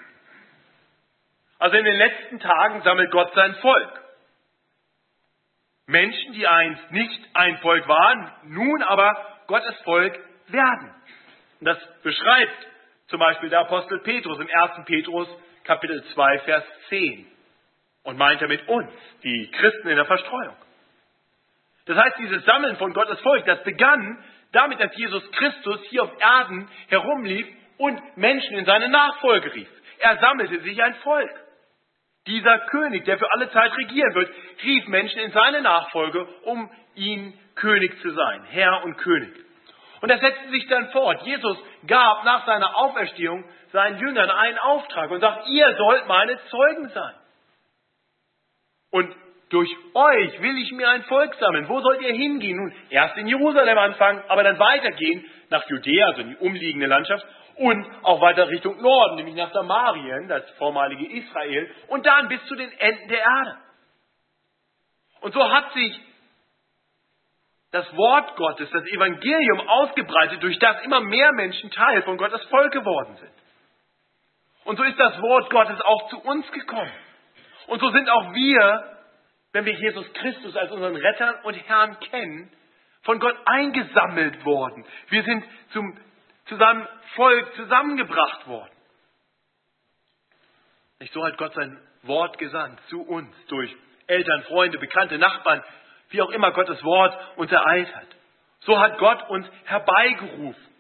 Also 1.60 1.76
in 1.76 1.84
den 1.84 1.98
letzten 1.98 2.40
Tagen 2.40 2.82
sammelt 2.82 3.12
Gott 3.12 3.32
sein 3.36 3.54
Volk. 3.60 4.00
Menschen, 5.86 6.32
die 6.32 6.48
einst 6.48 6.90
nicht 6.90 7.28
ein 7.34 7.58
Volk 7.58 7.86
waren, 7.86 8.32
nun 8.46 8.82
aber 8.82 9.24
Gottes 9.46 9.80
Volk 9.82 10.18
werden. 10.48 10.94
Das 11.64 11.78
beschreibt 12.02 12.66
zum 13.08 13.20
Beispiel 13.20 13.48
der 13.48 13.60
Apostel 13.60 13.98
Petrus 14.00 14.38
im 14.38 14.48
1. 14.52 14.84
Petrus 14.84 15.28
Kapitel 15.64 16.04
2, 16.12 16.38
Vers 16.40 16.64
10 16.90 17.26
und 18.02 18.18
meint 18.18 18.42
damit 18.42 18.68
uns, 18.68 18.90
die 19.22 19.50
Christen 19.50 19.88
in 19.88 19.96
der 19.96 20.04
Verstreuung. 20.04 20.56
Das 21.86 21.96
heißt, 21.96 22.18
dieses 22.18 22.44
Sammeln 22.44 22.76
von 22.76 22.92
Gottes 22.92 23.18
Volk, 23.20 23.46
das 23.46 23.62
begann 23.62 24.22
damit, 24.52 24.78
dass 24.78 24.94
Jesus 24.94 25.22
Christus 25.32 25.80
hier 25.88 26.02
auf 26.02 26.12
Erden 26.20 26.68
herumlief 26.88 27.46
und 27.78 28.16
Menschen 28.18 28.56
in 28.58 28.66
seine 28.66 28.90
Nachfolge 28.90 29.54
rief. 29.54 29.68
Er 30.00 30.18
sammelte 30.18 30.60
sich 30.60 30.82
ein 30.82 30.94
Volk. 30.96 31.30
Dieser 32.26 32.58
König, 32.66 33.06
der 33.06 33.18
für 33.18 33.30
alle 33.32 33.50
Zeit 33.50 33.74
regieren 33.76 34.14
wird, 34.14 34.30
rief 34.62 34.86
Menschen 34.88 35.20
in 35.20 35.32
seine 35.32 35.62
Nachfolge, 35.62 36.26
um 36.42 36.70
ihn 36.94 37.38
König 37.54 37.98
zu 38.02 38.10
sein, 38.10 38.44
Herr 38.50 38.84
und 38.84 38.96
König. 38.98 39.44
Und 40.00 40.10
das 40.10 40.20
setzte 40.20 40.50
sich 40.50 40.66
dann 40.68 40.90
fort. 40.90 41.22
Jesus 41.22 41.56
gab 41.86 42.24
nach 42.24 42.46
seiner 42.46 42.76
Auferstehung 42.76 43.44
seinen 43.72 43.98
Jüngern 43.98 44.30
einen 44.30 44.58
Auftrag 44.58 45.10
und 45.10 45.20
sagt, 45.20 45.48
ihr 45.48 45.74
sollt 45.76 46.06
meine 46.06 46.38
Zeugen 46.50 46.88
sein. 46.90 47.14
Und 48.90 49.14
durch 49.50 49.70
euch 49.94 50.40
will 50.40 50.58
ich 50.58 50.72
mir 50.72 50.88
ein 50.88 51.02
Volk 51.04 51.34
sammeln. 51.34 51.68
Wo 51.68 51.80
sollt 51.80 52.00
ihr 52.00 52.14
hingehen? 52.14 52.56
Nun, 52.56 52.72
erst 52.90 53.16
in 53.16 53.26
Jerusalem 53.26 53.78
anfangen, 53.78 54.22
aber 54.28 54.42
dann 54.42 54.58
weitergehen 54.58 55.24
nach 55.50 55.68
Judäa, 55.68 56.06
also 56.06 56.22
in 56.22 56.30
die 56.30 56.36
umliegende 56.36 56.86
Landschaft, 56.86 57.24
und 57.56 57.86
auch 58.02 58.20
weiter 58.20 58.48
Richtung 58.48 58.80
Norden, 58.80 59.16
nämlich 59.16 59.36
nach 59.36 59.52
Samarien, 59.52 60.28
das 60.28 60.48
vormalige 60.58 61.06
Israel, 61.06 61.70
und 61.88 62.04
dann 62.04 62.28
bis 62.28 62.44
zu 62.46 62.56
den 62.56 62.70
Enden 62.72 63.08
der 63.08 63.20
Erde. 63.20 63.56
Und 65.20 65.34
so 65.34 65.52
hat 65.52 65.72
sich 65.72 66.00
das 67.74 67.92
Wort 67.96 68.36
Gottes, 68.36 68.70
das 68.70 68.86
Evangelium 68.86 69.68
ausgebreitet, 69.68 70.40
durch 70.40 70.56
das 70.60 70.80
immer 70.84 71.00
mehr 71.00 71.32
Menschen 71.32 71.72
Teil 71.72 72.02
von 72.02 72.16
Gottes 72.16 72.40
Volk 72.44 72.72
geworden 72.72 73.16
sind. 73.16 73.32
Und 74.62 74.76
so 74.76 74.84
ist 74.84 74.96
das 74.96 75.20
Wort 75.20 75.50
Gottes 75.50 75.80
auch 75.80 76.08
zu 76.08 76.20
uns 76.20 76.48
gekommen. 76.52 76.92
Und 77.66 77.80
so 77.80 77.90
sind 77.90 78.08
auch 78.08 78.32
wir, 78.32 78.96
wenn 79.50 79.64
wir 79.64 79.72
Jesus 79.72 80.06
Christus 80.12 80.56
als 80.56 80.70
unseren 80.70 80.94
Retter 80.94 81.44
und 81.44 81.54
Herrn 81.54 81.98
kennen, 81.98 82.52
von 83.02 83.18
Gott 83.18 83.36
eingesammelt 83.44 84.44
worden. 84.44 84.86
Wir 85.08 85.24
sind 85.24 85.44
zum, 85.72 85.98
zu 86.44 86.54
seinem 86.54 86.86
Volk 87.16 87.56
zusammengebracht 87.56 88.46
worden. 88.46 88.70
Nicht 91.00 91.12
so 91.12 91.24
hat 91.24 91.36
Gott 91.38 91.54
sein 91.54 91.76
Wort 92.04 92.38
gesandt 92.38 92.80
zu 92.88 93.02
uns 93.02 93.34
durch 93.48 93.74
Eltern, 94.06 94.44
Freunde, 94.44 94.78
Bekannte, 94.78 95.18
Nachbarn, 95.18 95.60
wie 96.10 96.22
auch 96.22 96.30
immer 96.30 96.52
Gottes 96.52 96.82
Wort 96.82 97.18
uns 97.36 97.50
ereilt 97.50 97.94
hat. 97.94 98.06
So 98.60 98.78
hat 98.78 98.98
Gott 98.98 99.28
uns 99.30 99.46
herbeigerufen. 99.64 100.74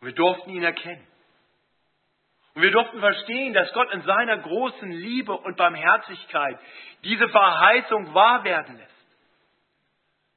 Und 0.00 0.06
wir 0.06 0.14
durften 0.14 0.50
ihn 0.50 0.62
erkennen. 0.62 1.06
Und 2.54 2.62
wir 2.62 2.70
durften 2.70 2.98
verstehen, 2.98 3.54
dass 3.54 3.72
Gott 3.72 3.92
in 3.92 4.02
seiner 4.02 4.38
großen 4.38 4.90
Liebe 4.90 5.32
und 5.32 5.56
Barmherzigkeit 5.56 6.58
diese 7.04 7.28
Verheißung 7.28 8.14
wahr 8.14 8.42
werden 8.44 8.76
lässt. 8.76 8.98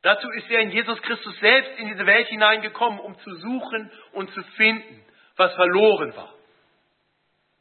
Dazu 0.03 0.29
ist 0.31 0.49
er 0.49 0.59
in 0.59 0.71
Jesus 0.71 1.01
Christus 1.01 1.39
selbst 1.39 1.79
in 1.79 1.87
diese 1.87 2.05
Welt 2.05 2.27
hineingekommen, 2.27 2.99
um 2.99 3.17
zu 3.19 3.35
suchen 3.35 3.91
und 4.13 4.31
zu 4.33 4.43
finden, 4.55 5.03
was 5.35 5.53
verloren 5.55 6.15
war. 6.15 6.33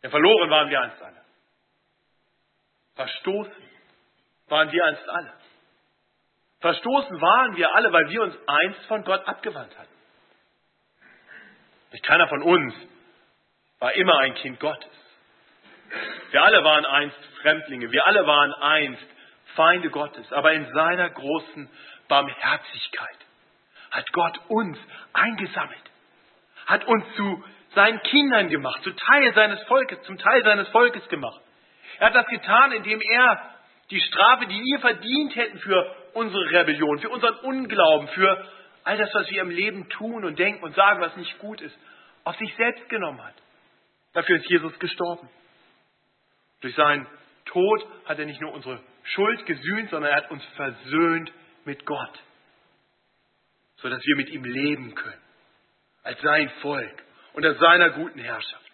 Denn 0.03 0.11
verloren 0.11 0.51
waren 0.51 0.71
wir 0.71 0.81
einst 0.81 1.03
alle. 1.03 1.21
Verstoßen 2.95 3.63
waren 4.49 4.73
wir 4.73 4.85
einst 4.85 5.09
alle. 5.09 5.33
Verstoßen 6.61 7.21
waren 7.21 7.57
wir 7.57 7.75
alle, 7.75 7.93
weil 7.93 8.09
wir 8.11 8.23
uns 8.23 8.37
einst 8.47 8.85
von 8.87 9.03
Gott 9.05 9.27
abgewandt 9.27 9.77
hatten. 9.79 9.89
Nicht 11.93 12.05
keiner 12.05 12.29
von 12.29 12.43
uns 12.43 12.75
war 13.79 13.93
immer 13.95 14.19
ein 14.19 14.35
Kind 14.35 14.61
Gottes. 14.61 14.91
Wir 16.31 16.43
alle 16.43 16.63
waren 16.63 16.85
einst 16.85 17.17
Fremdlinge, 17.43 17.91
wir 17.91 18.07
alle 18.07 18.27
waren 18.27 18.53
einst 18.53 19.07
Feinde 19.57 19.91
Gottes, 19.91 20.33
aber 20.33 20.53
in 20.53 20.71
seiner 20.73 21.11
großen 21.11 21.69
Barmherzigkeit 22.09 23.17
hat 23.91 24.13
Gott 24.13 24.41
uns 24.49 24.79
eingesammelt, 25.13 25.91
hat 26.67 26.85
uns 26.85 27.05
zu 27.17 27.45
seinen 27.75 28.01
Kindern 28.03 28.49
gemacht, 28.49 28.83
zu 28.85 28.93
Teil 28.93 29.35
seines 29.35 29.63
Volkes, 29.65 30.01
zum 30.03 30.19
Teil 30.19 30.45
seines 30.45 30.69
Volkes 30.69 31.09
gemacht. 31.09 31.41
Er 31.99 32.07
hat 32.07 32.15
das 32.15 32.27
getan, 32.27 32.73
indem 32.73 33.01
er 33.01 33.55
die 33.91 34.01
Strafe, 34.01 34.47
die 34.47 34.61
wir 34.61 34.79
verdient 34.81 35.35
hätten 35.35 35.59
für 35.59 35.97
unsere 36.15 36.51
Rebellion, 36.51 36.99
für 36.99 37.11
unseren 37.11 37.37
Unglauben, 37.41 38.09
für 38.09 38.49
all 38.85 38.97
das, 38.97 39.11
was 39.15 39.31
wir 39.31 39.43
im 39.43 39.51
Leben 39.51 39.89
tun 39.89 40.25
und 40.25 40.39
denken 40.39 40.63
und 40.65 40.75
sagen, 40.75 41.01
was 41.01 41.17
nicht 41.17 41.39
gut 41.39 41.61
ist, 41.61 41.77
auf 42.25 42.37
sich 42.37 42.55
selbst 42.57 42.89
genommen 42.89 43.23
hat. 43.23 43.35
Dafür 44.13 44.37
ist 44.37 44.49
Jesus 44.49 44.79
gestorben. 44.79 45.29
Durch 46.61 46.75
seinen 46.75 47.07
Tod 47.47 47.87
hat 48.05 48.19
er 48.19 48.27
nicht 48.27 48.41
nur 48.41 48.53
unsere 48.53 48.83
Schuld 49.05 49.47
gesühnt, 49.47 49.91
sondern 49.91 50.13
er 50.13 50.17
hat 50.19 50.31
uns 50.31 50.45
versöhnt 50.57 51.33
mit 51.65 51.85
Gott, 51.87 52.23
sodass 53.77 54.05
wir 54.05 54.17
mit 54.17 54.29
ihm 54.31 54.45
leben 54.45 54.95
können, 54.95 55.23
als 56.03 56.21
sein 56.21 56.51
Volk, 56.61 57.03
unter 57.33 57.55
seiner 57.55 57.91
guten 57.91 58.19
Herrschaft. 58.19 58.71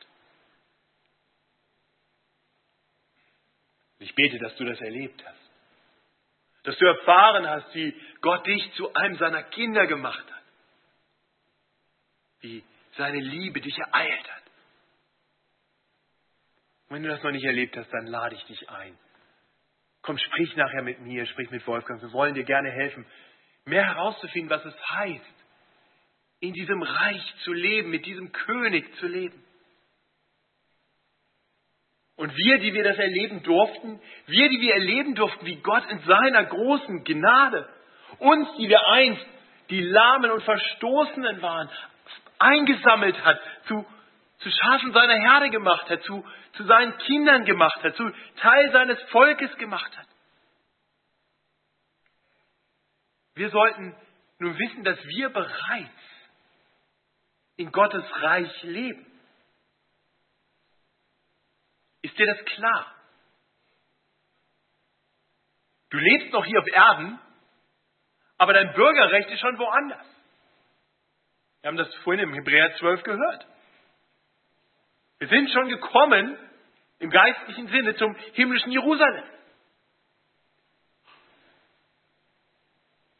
Ich 3.98 4.14
bete, 4.14 4.38
dass 4.38 4.54
du 4.56 4.64
das 4.64 4.80
erlebt 4.80 5.24
hast. 5.24 5.45
Dass 6.66 6.76
du 6.78 6.84
erfahren 6.84 7.48
hast, 7.48 7.72
wie 7.76 7.94
Gott 8.20 8.44
dich 8.44 8.72
zu 8.74 8.92
einem 8.92 9.16
seiner 9.18 9.44
Kinder 9.44 9.86
gemacht 9.86 10.26
hat. 10.26 10.42
Wie 12.40 12.64
seine 12.96 13.20
Liebe 13.20 13.60
dich 13.60 13.78
ereilt 13.78 14.32
hat. 14.32 14.42
Und 16.88 16.96
wenn 16.96 17.02
du 17.04 17.08
das 17.08 17.22
noch 17.22 17.30
nicht 17.30 17.44
erlebt 17.44 17.76
hast, 17.76 17.88
dann 17.92 18.06
lade 18.06 18.34
ich 18.34 18.44
dich 18.46 18.68
ein. 18.68 18.98
Komm, 20.02 20.18
sprich 20.18 20.56
nachher 20.56 20.82
mit 20.82 21.00
mir, 21.00 21.24
sprich 21.26 21.50
mit 21.52 21.64
Wolfgang. 21.68 22.02
Wir 22.02 22.12
wollen 22.12 22.34
dir 22.34 22.44
gerne 22.44 22.72
helfen, 22.72 23.06
mehr 23.64 23.84
herauszufinden, 23.84 24.50
was 24.50 24.64
es 24.64 24.90
heißt, 24.90 25.44
in 26.40 26.52
diesem 26.52 26.82
Reich 26.82 27.34
zu 27.44 27.52
leben, 27.52 27.90
mit 27.90 28.06
diesem 28.06 28.32
König 28.32 28.92
zu 28.96 29.06
leben. 29.06 29.40
Und 32.16 32.34
wir, 32.34 32.58
die 32.58 32.72
wir 32.72 32.82
das 32.82 32.96
erleben 32.96 33.42
durften, 33.42 34.00
wir, 34.26 34.48
die 34.48 34.60
wir 34.60 34.74
erleben 34.74 35.14
durften, 35.14 35.44
wie 35.44 35.56
Gott 35.56 35.84
in 35.90 36.00
seiner 36.00 36.44
großen 36.44 37.04
Gnade 37.04 37.68
uns, 38.18 38.48
die 38.56 38.68
wir 38.68 38.86
einst 38.88 39.26
die 39.68 39.82
Lahmen 39.82 40.30
und 40.30 40.42
Verstoßenen 40.42 41.42
waren, 41.42 41.68
eingesammelt 42.38 43.22
hat, 43.24 43.38
zu, 43.66 43.84
zu 44.38 44.50
Schafen 44.50 44.92
seiner 44.92 45.16
Herde 45.16 45.50
gemacht 45.50 45.90
hat, 45.90 46.02
zu, 46.04 46.24
zu 46.52 46.64
seinen 46.64 46.96
Kindern 46.98 47.44
gemacht 47.44 47.82
hat, 47.82 47.96
zu 47.96 48.10
Teil 48.36 48.70
seines 48.72 49.00
Volkes 49.10 49.54
gemacht 49.58 49.96
hat. 49.96 50.06
Wir 53.34 53.50
sollten 53.50 53.94
nun 54.38 54.58
wissen, 54.58 54.84
dass 54.84 54.98
wir 55.04 55.28
bereits 55.28 55.90
in 57.56 57.70
Gottes 57.72 58.04
Reich 58.22 58.62
leben. 58.62 59.06
Ist 62.06 62.16
dir 62.16 62.26
das 62.26 62.44
klar? 62.44 62.94
Du 65.90 65.98
lebst 65.98 66.32
noch 66.32 66.44
hier 66.44 66.60
auf 66.60 66.66
Erden, 66.68 67.18
aber 68.38 68.52
dein 68.52 68.72
Bürgerrecht 68.74 69.28
ist 69.30 69.40
schon 69.40 69.58
woanders. 69.58 70.06
Wir 71.60 71.68
haben 71.68 71.76
das 71.76 71.92
vorhin 72.04 72.22
im 72.22 72.32
Hebräer 72.32 72.76
12 72.76 73.02
gehört. 73.02 73.46
Wir 75.18 75.26
sind 75.26 75.50
schon 75.50 75.68
gekommen 75.68 76.38
im 77.00 77.10
geistlichen 77.10 77.66
Sinne 77.68 77.96
zum 77.96 78.14
himmlischen 78.34 78.70
Jerusalem. 78.70 79.24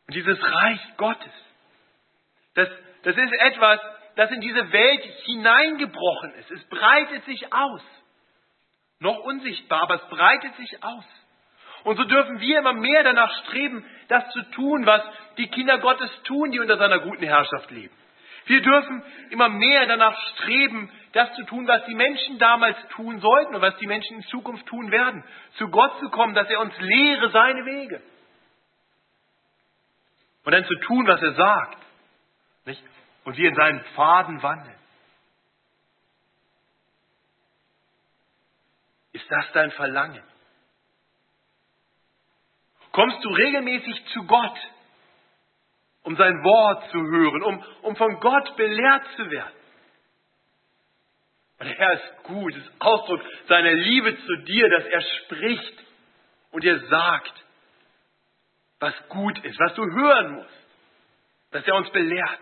Und 0.07 0.15
dieses 0.15 0.41
Reich 0.41 0.97
Gottes, 0.97 1.33
das, 2.55 2.69
das 3.03 3.17
ist 3.17 3.33
etwas, 3.41 3.81
das 4.15 4.31
in 4.31 4.41
diese 4.41 4.71
Welt 4.71 5.03
hineingebrochen 5.25 6.35
ist. 6.35 6.53
Es 6.53 6.65
breitet 6.69 7.25
sich 7.25 7.53
aus. 7.53 7.83
Noch 9.01 9.19
unsichtbar, 9.19 9.83
aber 9.83 9.97
es 9.97 10.09
breitet 10.09 10.55
sich 10.57 10.83
aus. 10.83 11.05
Und 11.85 11.97
so 11.97 12.05
dürfen 12.05 12.41
wir 12.41 12.59
immer 12.59 12.73
mehr 12.73 13.05
danach 13.05 13.31
streben, 13.45 13.85
das 14.09 14.29
zu 14.31 14.43
tun, 14.51 14.87
was 14.87 15.03
die 15.37 15.49
Kinder 15.49 15.79
Gottes 15.79 16.11
tun, 16.25 16.51
die 16.51 16.59
unter 16.59 16.79
seiner 16.79 16.99
guten 16.99 17.25
Herrschaft 17.25 17.71
leben. 17.71 17.95
Wir 18.47 18.63
dürfen 18.63 19.03
immer 19.31 19.49
mehr 19.49 19.87
danach 19.87 20.17
streben, 20.35 20.91
das 21.13 21.35
zu 21.35 21.45
tun, 21.45 21.67
was 21.67 21.85
die 21.87 21.95
Menschen 21.95 22.39
damals 22.39 22.77
tun 22.89 23.21
sollten 23.21 23.55
und 23.55 23.61
was 23.61 23.77
die 23.79 23.87
Menschen 23.87 24.19
in 24.19 24.23
Zukunft 24.25 24.67
tun 24.67 24.91
werden. 24.91 25.25
Zu 25.59 25.69
Gott 25.69 25.99
zu 26.01 26.11
kommen, 26.11 26.35
dass 26.35 26.49
er 26.49 26.61
uns 26.61 26.79
lehre 26.79 27.31
seine 27.31 27.65
Wege. 27.65 28.03
Und 30.45 30.53
dann 30.53 30.65
zu 30.65 30.77
tun, 30.77 31.07
was 31.09 31.21
er 31.21 31.33
sagt. 31.33 31.79
Nicht? 32.67 32.83
Und 33.25 33.37
wir 33.37 33.49
in 33.49 33.57
seinen 33.57 33.81
Pfaden 33.95 34.43
wandeln. 34.43 34.76
Ist 39.27 39.33
das 39.33 39.53
dein 39.55 39.73
Verlangen? 39.73 40.23
Kommst 42.93 43.25
du 43.25 43.29
regelmäßig 43.29 44.07
zu 44.13 44.25
Gott, 44.25 44.57
um 46.05 46.15
sein 46.15 46.45
Wort 46.45 46.89
zu 46.93 46.99
hören, 46.99 47.43
um, 47.43 47.65
um 47.83 47.97
von 47.97 48.21
Gott 48.21 48.57
belehrt 48.57 49.05
zu 49.17 49.29
werden? 49.29 49.57
Und 51.59 51.67
der 51.67 51.77
Herr 51.77 51.93
ist 51.95 52.23
gut, 52.23 52.55
ist 52.55 52.71
Ausdruck 52.79 53.21
seiner 53.49 53.73
Liebe 53.73 54.17
zu 54.17 54.37
dir, 54.45 54.69
dass 54.69 54.85
er 54.85 55.01
spricht 55.01 55.85
und 56.53 56.63
dir 56.63 56.79
sagt, 56.87 57.45
was 58.79 58.95
gut 59.09 59.45
ist, 59.45 59.59
was 59.59 59.75
du 59.75 59.83
hören 59.83 60.35
musst, 60.37 60.67
dass 61.51 61.67
er 61.67 61.75
uns 61.75 61.91
belehrt. 61.91 62.41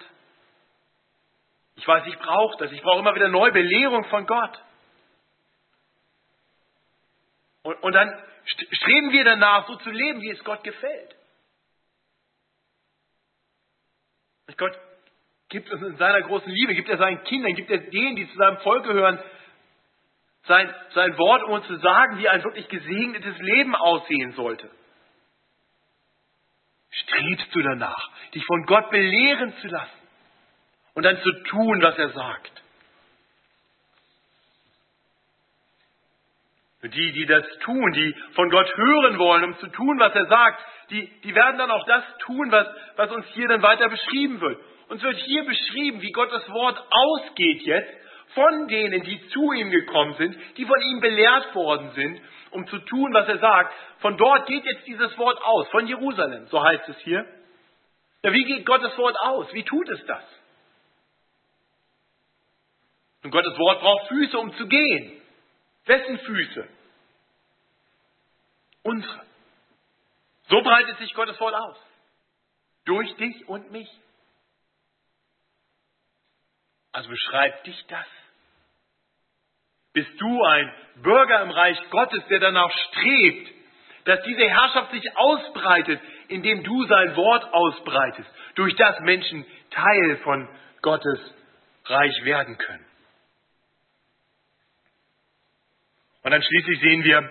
Ich 1.77 1.89
weiß, 1.89 2.07
ich 2.09 2.19
brauche 2.19 2.59
das. 2.59 2.73
Ich 2.73 2.83
brauche 2.83 2.99
immer 2.99 3.15
wieder 3.15 3.29
neue 3.29 3.53
Belehrung 3.53 4.05
von 4.11 4.27
Gott. 4.27 4.63
Und, 7.65 7.83
und 7.83 7.93
dann 7.93 8.23
streben 8.71 9.11
wir 9.11 9.25
danach, 9.25 9.67
so 9.67 9.77
zu 9.77 9.91
leben, 9.91 10.21
wie 10.21 10.31
es 10.31 10.45
Gott 10.45 10.63
gefällt. 10.63 11.17
Und 14.47 14.59
Gott 14.59 14.79
gibt 15.49 15.71
uns 15.71 15.83
in 15.83 15.97
seiner 15.97 16.23
großen 16.23 16.53
Liebe, 16.53 16.75
gibt 16.75 16.89
er 16.91 16.99
seinen 16.99 17.25
Kindern, 17.25 17.55
gibt 17.55 17.71
er 17.71 17.79
denen, 17.79 18.17
die 18.17 18.29
zu 18.29 18.37
seinem 18.37 18.59
Volk 18.59 18.85
gehören, 18.85 19.19
sein, 20.47 20.75
sein 20.93 21.17
Wort, 21.17 21.45
um 21.45 21.53
uns 21.53 21.67
zu 21.67 21.77
sagen, 21.77 22.19
wie 22.19 22.29
ein 22.29 22.45
wirklich 22.45 22.69
gesegnetes 22.69 23.39
Leben 23.39 23.75
aussehen 23.75 24.33
sollte. 24.33 24.71
Strebst 26.91 27.55
du 27.55 27.63
danach, 27.63 28.11
dich 28.35 28.45
von 28.45 28.67
Gott 28.67 28.91
belehren 28.91 29.55
zu 29.63 29.69
lassen 29.69 30.09
und 30.93 31.03
dann 31.03 31.19
zu 31.23 31.33
tun, 31.45 31.81
was 31.81 31.97
er 31.97 32.11
sagt? 32.11 32.64
Die, 36.89 37.13
die 37.13 37.27
das 37.27 37.45
tun, 37.61 37.93
die 37.93 38.15
von 38.35 38.51
Gott 38.51 38.71
hören 38.77 39.19
wollen, 39.19 39.45
um 39.45 39.59
zu 39.59 39.69
tun, 39.69 39.99
was 39.99 40.15
er 40.15 40.27
sagt, 40.27 40.63
die, 40.91 41.07
die 41.23 41.35
werden 41.35 41.57
dann 41.57 41.71
auch 41.71 41.87
das 41.87 42.05
tun, 42.19 42.51
was, 42.51 42.67
was 42.97 43.11
uns 43.11 43.27
hier 43.33 43.49
dann 43.49 43.63
weiter 43.63 43.89
beschrieben 43.89 44.41
wird. 44.41 44.61
Uns 44.89 45.03
wird 45.03 45.17
hier 45.17 45.45
beschrieben, 45.45 46.03
wie 46.03 46.13
Gottes 46.13 46.47
Wort 46.51 46.79
ausgeht 46.91 47.63
jetzt 47.63 47.91
von 48.35 48.69
denen, 48.69 49.03
die 49.03 49.27
zu 49.29 49.53
ihm 49.53 49.71
gekommen 49.71 50.15
sind, 50.15 50.37
die 50.57 50.65
von 50.65 50.81
ihm 50.81 51.01
belehrt 51.01 51.55
worden 51.55 51.91
sind, 51.93 52.21
um 52.51 52.67
zu 52.67 52.79
tun, 52.79 53.15
was 53.15 53.29
er 53.29 53.39
sagt. 53.39 53.75
Von 54.01 54.17
dort 54.17 54.47
geht 54.47 54.65
jetzt 54.65 54.87
dieses 54.87 55.17
Wort 55.19 55.41
aus, 55.43 55.69
von 55.71 55.87
Jerusalem, 55.87 56.47
so 56.49 56.63
heißt 56.63 56.89
es 56.89 56.99
hier. 56.99 57.25
Ja, 58.23 58.33
wie 58.33 58.45
geht 58.45 58.67
Gottes 58.67 58.97
Wort 58.99 59.17
aus? 59.21 59.53
Wie 59.53 59.65
tut 59.65 59.89
es 59.89 60.05
das? 60.07 60.23
Und 63.23 63.31
Gottes 63.31 63.59
Wort 63.59 63.81
braucht 63.81 64.09
Füße, 64.09 64.39
um 64.39 64.55
zu 64.55 64.67
gehen. 64.67 65.23
Wessen 65.87 66.19
Füße? 66.19 66.69
Unsere. 68.85 69.27
So 70.49 70.63
breitet 70.63 70.99
sich 70.99 71.13
Gottes 71.15 71.41
Wort 71.41 71.55
aus. 71.55 71.77
Durch 72.85 73.13
dich 73.17 73.49
und 73.49 73.73
mich. 73.73 73.89
Also 76.93 77.09
beschreibt 77.09 77.67
dich 77.67 77.85
das. 77.89 78.07
Bist 79.95 80.21
du 80.21 80.45
ein 80.45 80.75
Bürger 80.97 81.43
im 81.43 81.51
Reich 81.51 81.79
Gottes, 81.91 82.23
der 82.29 82.41
danach 82.41 82.71
strebt, 82.71 83.51
dass 84.05 84.23
diese 84.23 84.49
Herrschaft 84.49 84.93
sich 84.93 85.17
ausbreitet, 85.17 86.01
indem 86.29 86.63
du 86.63 86.85
sein 86.87 87.17
Wort 87.17 87.45
ausbreitest, 87.53 88.29
durch 88.55 88.77
das 88.77 89.01
Menschen 89.01 89.47
Teil 89.71 90.19
von 90.19 90.49
Gottes 90.83 91.35
Reich 91.87 92.25
werden 92.25 92.59
können. 92.59 92.85
Und 96.23 96.31
dann 96.31 96.43
schließlich 96.43 96.81
sehen 96.81 97.05
wir, 97.05 97.31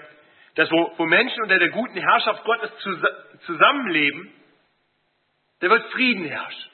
dass 0.56 0.70
wo, 0.72 0.94
wo 0.98 1.06
Menschen 1.06 1.42
unter 1.42 1.58
der 1.58 1.70
guten 1.70 1.98
Herrschaft 1.98 2.44
Gottes 2.44 2.72
zusammenleben, 3.46 4.32
da 5.60 5.70
wird 5.70 5.92
Frieden 5.92 6.26
herrschen. 6.26 6.72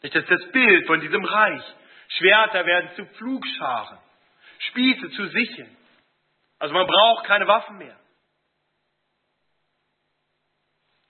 Das 0.00 0.14
ist 0.14 0.30
das 0.30 0.52
Bild 0.52 0.86
von 0.86 1.00
diesem 1.00 1.24
Reich. 1.24 1.62
Schwerter 2.08 2.64
werden 2.64 2.90
zu 2.96 3.04
Pflugscharen, 3.04 3.98
Spieße 4.70 5.10
zu 5.10 5.26
Sicheln. 5.26 5.76
Also 6.58 6.74
man 6.74 6.86
braucht 6.86 7.26
keine 7.26 7.46
Waffen 7.46 7.78
mehr. 7.78 7.98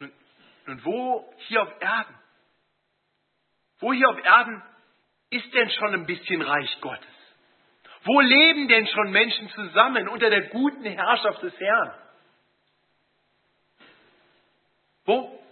Nun, 0.00 0.12
nun 0.66 0.84
wo 0.84 1.34
hier 1.46 1.62
auf 1.62 1.80
Erden, 1.80 2.14
wo 3.78 3.92
hier 3.92 4.08
auf 4.08 4.24
Erden 4.24 4.62
ist 5.30 5.52
denn 5.54 5.70
schon 5.70 5.94
ein 5.94 6.06
bisschen 6.06 6.42
Reich 6.42 6.80
Gottes? 6.80 7.06
Wo 8.04 8.20
leben 8.20 8.68
denn 8.68 8.86
schon 8.86 9.10
Menschen 9.10 9.48
zusammen 9.50 10.08
unter 10.08 10.30
der 10.30 10.48
guten 10.48 10.84
Herrschaft 10.84 11.42
des 11.42 11.58
Herrn? 11.58 12.07
Wo? 15.08 15.42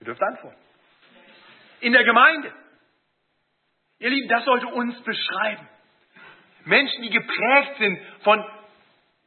Ihr 0.00 0.06
dürft 0.06 0.20
antworten. 0.20 0.58
In 1.78 1.92
der 1.92 2.02
Gemeinde. 2.02 2.52
Ihr 4.00 4.10
Lieben, 4.10 4.28
das 4.28 4.44
sollte 4.44 4.66
uns 4.66 5.00
beschreiben. 5.02 5.68
Menschen, 6.64 7.02
die 7.02 7.10
geprägt 7.10 7.78
sind 7.78 8.00
von, 8.24 8.44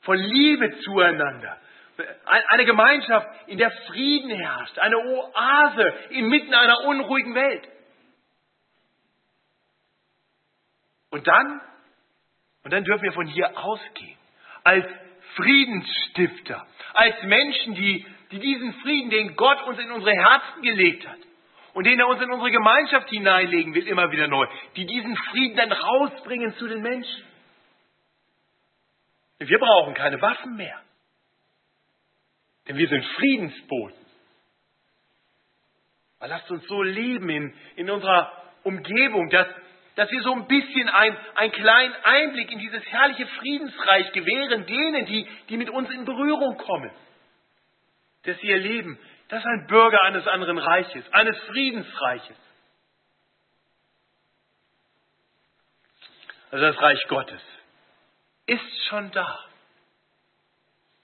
von 0.02 0.18
Liebe 0.18 0.80
zueinander. 0.80 1.62
Eine 2.26 2.66
Gemeinschaft, 2.66 3.48
in 3.48 3.58
der 3.58 3.72
Frieden 3.88 4.32
herrscht. 4.32 4.78
Eine 4.80 4.98
Oase 4.98 5.94
inmitten 6.10 6.54
einer 6.54 6.82
unruhigen 6.82 7.36
Welt. 7.36 7.70
Und 11.10 11.26
dann, 11.26 11.62
und 12.64 12.74
dann 12.74 12.84
dürfen 12.84 13.04
wir 13.04 13.14
von 13.14 13.28
hier 13.28 13.58
ausgehen, 13.58 14.18
als 14.66 14.86
Friedensstifter, 15.36 16.68
als 16.94 17.24
Menschen, 17.24 17.76
die, 17.76 18.06
die 18.32 18.40
diesen 18.40 18.74
Frieden, 18.76 19.10
den 19.10 19.36
Gott 19.36 19.62
uns 19.64 19.80
in 19.80 19.92
unsere 19.92 20.16
Herzen 20.16 20.62
gelegt 20.62 21.08
hat 21.08 21.20
und 21.74 21.86
den 21.86 22.00
er 22.00 22.08
uns 22.08 22.22
in 22.22 22.32
unsere 22.32 22.52
Gemeinschaft 22.52 23.10
hineinlegen 23.10 23.74
will, 23.74 23.88
immer 23.88 24.12
wieder 24.12 24.28
neu, 24.28 24.46
die 24.76 24.86
diesen 24.86 25.16
Frieden 25.16 25.58
dann 25.58 25.72
rausbringen 25.72 26.56
zu 26.56 26.68
den 26.68 26.82
Menschen. 26.82 27.24
Wir 29.40 29.60
brauchen 29.60 29.94
keine 29.94 30.22
Waffen 30.22 30.56
mehr, 30.56 30.80
denn 32.68 32.78
wir 32.78 32.88
sind 32.88 33.04
Friedensboten. 33.18 33.98
Aber 36.20 36.30
lasst 36.30 36.50
uns 36.50 36.66
so 36.68 36.82
leben 36.82 37.30
in, 37.30 37.54
in 37.76 37.90
unserer 37.90 38.32
Umgebung, 38.64 39.30
dass, 39.30 39.48
dass 39.96 40.10
wir 40.10 40.22
so 40.24 40.34
ein 40.34 40.48
bisschen 40.48 40.90
ein, 40.90 41.18
einen 41.36 41.52
kleinen 41.52 41.96
Einblick 42.04 42.52
in 42.52 42.60
dieses 42.60 42.84
herrliche 42.86 43.28
Friedensreich 43.28 44.12
gewähren 44.12 44.66
denen, 44.66 45.06
die, 45.06 45.28
die 45.50 45.58
mit 45.58 45.70
uns 45.70 45.90
in 45.92 46.06
Berührung 46.06 46.58
kommen. 46.58 46.92
Dass 48.24 48.38
sie 48.40 48.50
erleben, 48.50 48.98
das 49.28 49.40
ist 49.40 49.46
ein 49.46 49.68
Bürger 49.68 50.02
eines 50.04 50.28
anderen 50.28 50.58
Reiches, 50.58 51.06
eines 51.14 51.38
Friedensreiches. 51.46 52.38
Also 56.52 56.66
das 56.66 56.82
Reich 56.82 57.04
Gottes 57.08 57.42
ist 58.46 58.86
schon 58.88 59.12
da. 59.12 59.40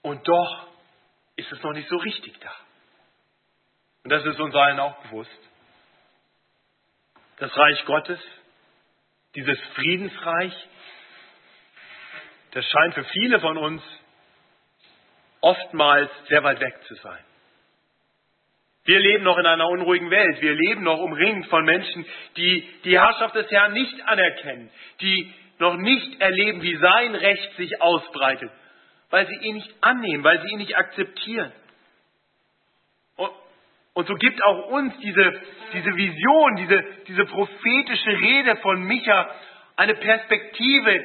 Und 0.02 0.26
doch 0.26 0.68
ist 1.36 1.50
es 1.52 1.62
noch 1.62 1.72
nicht 1.72 1.88
so 1.88 1.96
richtig 1.96 2.38
da. 2.40 2.52
Und 4.04 4.10
das 4.10 4.24
ist 4.24 4.40
uns 4.40 4.54
allen 4.54 4.80
auch 4.80 4.96
bewusst. 5.02 5.30
Das 7.38 7.56
Reich 7.56 7.84
Gottes 7.84 8.20
dieses 9.34 9.58
Friedensreich, 9.74 10.52
das 12.52 12.64
scheint 12.64 12.94
für 12.94 13.04
viele 13.04 13.40
von 13.40 13.56
uns 13.56 13.82
oftmals 15.40 16.10
sehr 16.28 16.42
weit 16.42 16.60
weg 16.60 16.74
zu 16.86 16.94
sein. 16.96 17.24
Wir 18.84 18.98
leben 18.98 19.24
noch 19.24 19.38
in 19.38 19.46
einer 19.46 19.68
unruhigen 19.68 20.10
Welt. 20.10 20.40
Wir 20.40 20.54
leben 20.54 20.82
noch 20.82 20.98
umringt 20.98 21.46
von 21.46 21.64
Menschen, 21.64 22.04
die 22.36 22.68
die 22.84 22.98
Herrschaft 22.98 23.34
des 23.34 23.50
Herrn 23.50 23.72
nicht 23.72 24.00
anerkennen, 24.08 24.70
die 25.00 25.32
noch 25.58 25.76
nicht 25.76 26.20
erleben, 26.20 26.62
wie 26.62 26.76
sein 26.76 27.14
Recht 27.14 27.56
sich 27.56 27.80
ausbreitet, 27.80 28.50
weil 29.10 29.26
sie 29.26 29.46
ihn 29.46 29.56
nicht 29.56 29.74
annehmen, 29.80 30.24
weil 30.24 30.40
sie 30.40 30.48
ihn 30.52 30.58
nicht 30.58 30.76
akzeptieren. 30.76 31.52
Und 33.94 34.06
so 34.06 34.14
gibt 34.14 34.42
auch 34.44 34.68
uns 34.68 34.96
diese, 34.98 35.42
diese 35.72 35.96
Vision, 35.96 36.56
diese, 36.56 36.82
diese 37.08 37.24
prophetische 37.26 38.10
Rede 38.10 38.56
von 38.56 38.82
Micha 38.82 39.34
eine 39.76 39.94
Perspektive 39.94 41.04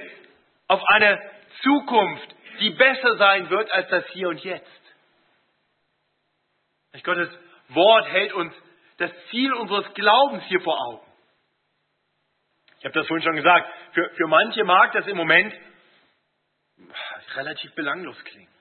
auf 0.68 0.82
eine 0.88 1.20
Zukunft, 1.62 2.36
die 2.60 2.70
besser 2.72 3.18
sein 3.18 3.50
wird 3.50 3.72
als 3.72 3.90
das 3.90 4.08
Hier 4.10 4.30
und 4.30 4.44
Jetzt. 4.44 4.86
Gottes 7.04 7.30
Wort 7.70 8.08
hält 8.10 8.34
uns 8.34 8.54
das 8.98 9.12
Ziel 9.30 9.54
unseres 9.54 9.94
Glaubens 9.94 10.44
hier 10.46 10.60
vor 10.62 10.78
Augen. 10.88 11.06
Ich 12.80 12.86
habe 12.86 12.94
das 12.94 13.08
vorhin 13.08 13.24
schon 13.24 13.36
gesagt, 13.36 13.70
für, 13.94 14.10
für 14.16 14.28
manche 14.28 14.64
mag 14.64 14.92
das 14.92 15.08
im 15.08 15.18
Moment 15.18 15.54
relativ 17.36 17.74
belanglos 17.76 18.18
klingen. 18.24 18.55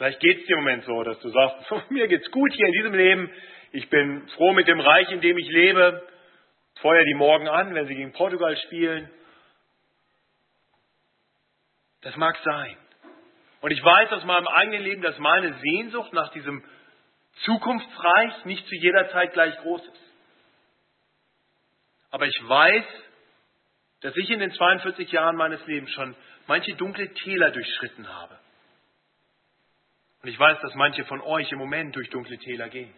Vielleicht 0.00 0.20
geht 0.20 0.40
es 0.40 0.46
dir 0.46 0.56
im 0.56 0.60
Moment 0.60 0.84
so, 0.86 1.02
dass 1.04 1.20
du 1.20 1.28
sagst, 1.28 1.70
mir 1.90 2.08
geht's 2.08 2.30
gut 2.30 2.50
hier 2.54 2.64
in 2.68 2.72
diesem 2.72 2.94
Leben, 2.94 3.30
ich 3.72 3.86
bin 3.90 4.26
froh 4.28 4.54
mit 4.54 4.66
dem 4.66 4.80
Reich, 4.80 5.10
in 5.10 5.20
dem 5.20 5.36
ich 5.36 5.46
lebe, 5.50 6.08
feuer 6.80 7.04
die 7.04 7.12
morgen 7.12 7.46
an, 7.48 7.74
wenn 7.74 7.86
sie 7.86 7.96
gegen 7.96 8.10
Portugal 8.14 8.56
spielen. 8.56 9.10
Das 12.00 12.16
mag 12.16 12.34
sein. 12.42 12.78
Und 13.60 13.72
ich 13.72 13.84
weiß 13.84 14.10
aus 14.12 14.24
meinem 14.24 14.48
eigenen 14.48 14.84
Leben, 14.84 15.02
dass 15.02 15.18
meine 15.18 15.52
Sehnsucht 15.58 16.14
nach 16.14 16.30
diesem 16.30 16.64
Zukunftsreich 17.44 18.46
nicht 18.46 18.66
zu 18.68 18.76
jeder 18.76 19.10
Zeit 19.10 19.34
gleich 19.34 19.54
groß 19.58 19.86
ist. 19.86 20.14
Aber 22.10 22.24
ich 22.24 22.40
weiß, 22.48 22.84
dass 24.00 24.16
ich 24.16 24.30
in 24.30 24.40
den 24.40 24.52
42 24.52 25.12
Jahren 25.12 25.36
meines 25.36 25.64
Lebens 25.66 25.92
schon 25.92 26.16
manche 26.46 26.74
dunkle 26.76 27.12
Täler 27.12 27.50
durchschritten 27.50 28.08
habe. 28.08 28.39
Und 30.22 30.28
ich 30.28 30.38
weiß, 30.38 30.60
dass 30.60 30.74
manche 30.74 31.04
von 31.04 31.20
euch 31.22 31.50
im 31.50 31.58
Moment 31.58 31.96
durch 31.96 32.10
dunkle 32.10 32.38
Täler 32.38 32.68
gehen. 32.68 32.92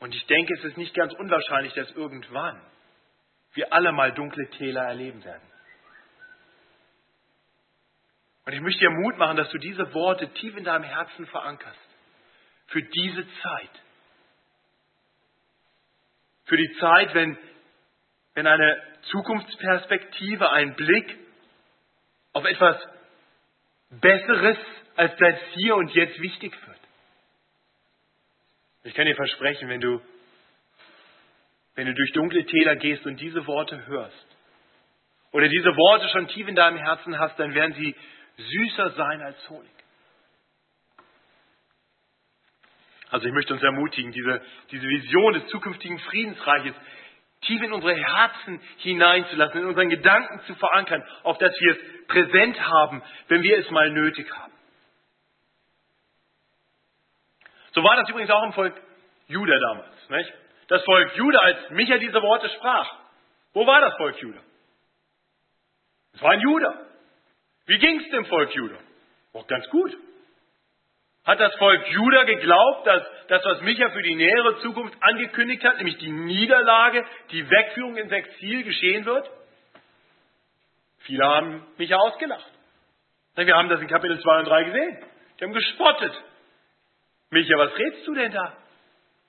Und 0.00 0.14
ich 0.14 0.26
denke, 0.26 0.54
es 0.54 0.64
ist 0.64 0.76
nicht 0.76 0.94
ganz 0.94 1.12
unwahrscheinlich, 1.14 1.74
dass 1.74 1.90
irgendwann 1.92 2.60
wir 3.52 3.72
alle 3.72 3.92
mal 3.92 4.12
dunkle 4.12 4.48
Täler 4.50 4.82
erleben 4.82 5.22
werden. 5.24 5.42
Und 8.46 8.52
ich 8.54 8.60
möchte 8.62 8.80
dir 8.80 8.90
Mut 8.90 9.16
machen, 9.18 9.36
dass 9.36 9.50
du 9.50 9.58
diese 9.58 9.92
Worte 9.92 10.28
tief 10.34 10.56
in 10.56 10.64
deinem 10.64 10.84
Herzen 10.84 11.26
verankerst. 11.26 11.78
Für 12.68 12.82
diese 12.82 13.26
Zeit. 13.42 13.70
Für 16.46 16.56
die 16.56 16.72
Zeit, 16.80 17.14
wenn, 17.14 17.38
wenn 18.34 18.46
eine 18.46 18.82
Zukunftsperspektive, 19.02 20.50
ein 20.50 20.74
Blick 20.74 21.18
auf 22.32 22.44
etwas 22.44 22.76
Besseres 23.90 24.56
als 24.96 25.16
das 25.16 25.34
Hier 25.54 25.76
und 25.76 25.92
Jetzt 25.94 26.20
wichtig 26.20 26.52
wird. 26.66 26.78
Ich 28.84 28.94
kann 28.94 29.06
dir 29.06 29.14
versprechen, 29.14 29.68
wenn 29.68 29.80
du, 29.80 30.00
wenn 31.74 31.86
du 31.86 31.94
durch 31.94 32.12
dunkle 32.12 32.44
Täler 32.46 32.76
gehst 32.76 33.04
und 33.06 33.20
diese 33.20 33.46
Worte 33.46 33.86
hörst, 33.86 34.26
oder 35.32 35.48
diese 35.48 35.76
Worte 35.76 36.08
schon 36.08 36.26
tief 36.28 36.48
in 36.48 36.56
deinem 36.56 36.76
Herzen 36.76 37.18
hast, 37.18 37.38
dann 37.38 37.54
werden 37.54 37.74
sie 37.74 37.94
süßer 38.36 38.90
sein 38.90 39.22
als 39.22 39.48
Honig. 39.48 39.70
Also 43.10 43.26
ich 43.26 43.32
möchte 43.32 43.52
uns 43.52 43.62
ermutigen, 43.62 44.12
diese, 44.12 44.40
diese 44.70 44.86
Vision 44.86 45.32
des 45.34 45.46
zukünftigen 45.48 45.98
Friedensreiches 45.98 46.74
tief 47.42 47.62
in 47.62 47.72
unsere 47.72 47.94
Herzen 47.94 48.60
hineinzulassen, 48.78 49.60
in 49.60 49.66
unseren 49.66 49.88
Gedanken 49.88 50.40
zu 50.46 50.54
verankern, 50.56 51.02
auf 51.22 51.38
dass 51.38 51.52
wir 51.58 51.72
es 51.72 52.06
präsent 52.06 52.60
haben, 52.60 53.02
wenn 53.28 53.42
wir 53.42 53.58
es 53.58 53.70
mal 53.70 53.90
nötig 53.90 54.30
haben. 54.32 54.49
So 57.72 57.82
war 57.82 57.96
das 57.96 58.08
übrigens 58.08 58.30
auch 58.30 58.42
im 58.44 58.52
Volk 58.52 58.74
Juda 59.28 59.58
damals. 59.58 60.10
Nicht? 60.10 60.32
Das 60.68 60.84
Volk 60.84 61.16
Juda, 61.16 61.38
als 61.40 61.70
Micha 61.70 61.98
diese 61.98 62.20
Worte 62.22 62.48
sprach, 62.50 62.88
wo 63.52 63.66
war 63.66 63.80
das 63.80 63.96
Volk 63.96 64.20
Juda? 64.20 64.40
Es 66.14 66.22
war 66.22 66.30
ein 66.32 66.40
Juda. 66.40 66.86
Wie 67.66 67.78
ging 67.78 68.00
es 68.00 68.10
dem 68.10 68.24
Volk 68.26 68.54
Juda? 68.54 68.76
Auch 69.32 69.46
ganz 69.46 69.68
gut. 69.70 69.96
Hat 71.24 71.38
das 71.38 71.54
Volk 71.56 71.86
Juda 71.88 72.24
geglaubt, 72.24 72.86
dass 72.86 73.02
das, 73.28 73.44
was 73.44 73.60
Micha 73.60 73.90
für 73.90 74.02
die 74.02 74.14
nähere 74.14 74.58
Zukunft 74.60 74.96
angekündigt 75.00 75.62
hat, 75.64 75.76
nämlich 75.76 75.98
die 75.98 76.10
Niederlage, 76.10 77.04
die 77.30 77.48
Wegführung 77.48 77.96
ins 77.96 78.10
Exil 78.10 78.64
geschehen 78.64 79.04
wird? 79.04 79.30
Viele 81.00 81.24
haben 81.24 81.66
Micha 81.76 81.96
ausgelacht. 81.96 82.50
Wir 83.36 83.56
haben 83.56 83.68
das 83.68 83.80
in 83.80 83.88
Kapitel 83.88 84.20
2 84.20 84.38
und 84.40 84.44
3 84.46 84.64
gesehen. 84.64 84.98
Die 85.38 85.44
haben 85.44 85.52
gespottet. 85.52 86.12
Micha, 87.30 87.56
was 87.56 87.76
redest 87.78 88.06
du 88.06 88.14
denn 88.14 88.32
da? 88.32 88.56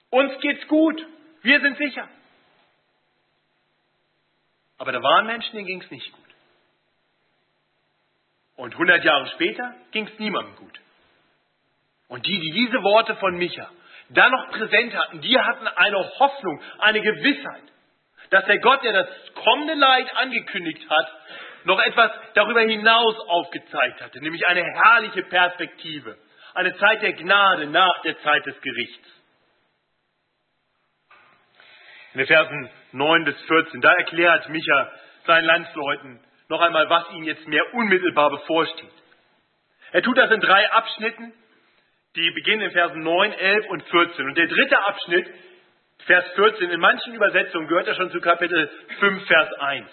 Uns 0.09 0.39
geht's 0.41 0.67
gut. 0.67 1.05
Wir 1.43 1.59
sind 1.61 1.77
sicher. 1.77 2.07
Aber 4.77 4.91
da 4.91 5.01
waren 5.01 5.27
Menschen, 5.27 5.55
denen 5.55 5.67
ging 5.67 5.81
es 5.81 5.91
nicht 5.91 6.11
gut. 6.11 6.21
Und 8.55 8.73
100 8.73 9.03
Jahre 9.03 9.27
später 9.27 9.75
ging 9.91 10.07
es 10.07 10.19
niemandem 10.19 10.55
gut. 10.55 10.79
Und 12.07 12.25
die, 12.25 12.39
die 12.39 12.51
diese 12.51 12.83
Worte 12.83 13.15
von 13.15 13.37
Micha 13.37 13.69
dann 14.13 14.31
noch 14.31 14.49
präsent 14.49 14.93
hatten, 14.93 15.21
die 15.21 15.39
hatten 15.39 15.67
eine 15.67 16.19
Hoffnung, 16.19 16.61
eine 16.79 17.01
Gewissheit, 17.01 17.63
dass 18.29 18.45
der 18.45 18.59
Gott, 18.59 18.83
der 18.83 18.93
das 18.93 19.07
kommende 19.35 19.73
Leid 19.75 20.15
angekündigt 20.17 20.89
hat, 20.89 21.11
noch 21.63 21.79
etwas 21.79 22.11
darüber 22.33 22.61
hinaus 22.61 23.19
aufgezeigt 23.27 24.01
hatte, 24.01 24.19
nämlich 24.19 24.45
eine 24.47 24.63
herrliche 24.63 25.23
Perspektive, 25.23 26.17
eine 26.53 26.75
Zeit 26.77 27.01
der 27.01 27.13
Gnade 27.13 27.67
nach 27.67 28.01
der 28.03 28.19
Zeit 28.21 28.45
des 28.45 28.59
Gerichts. 28.61 29.07
In 32.13 32.17
den 32.17 32.27
Versen 32.27 32.69
9 32.91 33.25
bis 33.25 33.41
14, 33.43 33.81
da 33.81 33.93
erklärt 33.93 34.49
Micha 34.49 34.91
seinen 35.25 35.45
Landsleuten 35.45 36.19
noch 36.49 36.61
einmal, 36.61 36.89
was 36.89 37.09
ihnen 37.11 37.23
jetzt 37.23 37.47
mehr 37.47 37.73
unmittelbar 37.73 38.29
bevorsteht. 38.29 38.91
Er 39.93 40.01
tut 40.01 40.17
das 40.17 40.29
in 40.31 40.41
drei 40.41 40.69
Abschnitten, 40.71 41.33
die 42.15 42.31
beginnen 42.31 42.63
in 42.63 42.71
Versen 42.71 43.01
9, 43.01 43.31
11 43.31 43.65
und 43.69 43.83
14. 43.83 44.25
Und 44.25 44.37
der 44.37 44.47
dritte 44.47 44.77
Abschnitt, 44.77 45.27
Vers 46.05 46.25
14, 46.35 46.69
in 46.69 46.79
manchen 46.79 47.13
Übersetzungen 47.13 47.67
gehört 47.67 47.87
er 47.87 47.95
schon 47.95 48.11
zu 48.11 48.19
Kapitel 48.19 48.69
5, 48.99 49.27
Vers 49.27 49.53
1. 49.53 49.89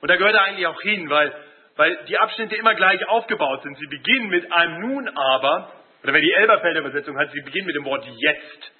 Und 0.00 0.10
da 0.10 0.16
gehört 0.16 0.34
er 0.34 0.42
eigentlich 0.42 0.66
auch 0.66 0.80
hin, 0.82 1.08
weil, 1.08 1.32
weil 1.76 2.04
die 2.08 2.18
Abschnitte 2.18 2.56
immer 2.56 2.74
gleich 2.74 3.06
aufgebaut 3.08 3.62
sind. 3.62 3.78
Sie 3.78 3.86
beginnen 3.86 4.28
mit 4.28 4.52
einem 4.52 4.80
Nun 4.80 5.08
aber, 5.08 5.72
oder 6.04 6.12
wer 6.12 6.20
die 6.20 6.32
Elberfelder 6.32 6.80
Übersetzung 6.80 7.18
hat, 7.18 7.32
sie 7.32 7.40
beginnen 7.40 7.66
mit 7.66 7.76
dem 7.76 7.86
Wort 7.86 8.04
jetzt. 8.06 8.72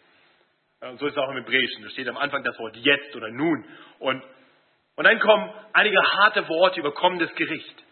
Und 0.80 1.00
so 1.00 1.06
ist 1.06 1.12
es 1.12 1.18
auch 1.18 1.30
im 1.30 1.36
Hebräischen. 1.36 1.82
Da 1.82 1.88
steht 1.88 2.06
am 2.06 2.18
Anfang 2.18 2.44
das 2.44 2.58
Wort 2.58 2.76
jetzt 2.76 3.16
oder 3.16 3.30
nun. 3.30 3.64
Und, 3.98 4.22
und 4.96 5.04
dann 5.04 5.18
kommen 5.20 5.50
einige 5.72 6.02
harte 6.02 6.46
Worte 6.48 6.80
über 6.80 6.92
kommendes 6.92 7.34
Gericht. 7.34 7.82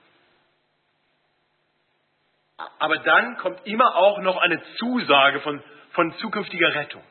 Aber 2.78 2.98
dann 2.98 3.38
kommt 3.38 3.66
immer 3.66 3.96
auch 3.96 4.18
noch 4.18 4.36
eine 4.36 4.62
Zusage 4.76 5.40
von, 5.40 5.64
von 5.92 6.12
zukünftiger 6.18 6.74
Rettung. 6.74 7.02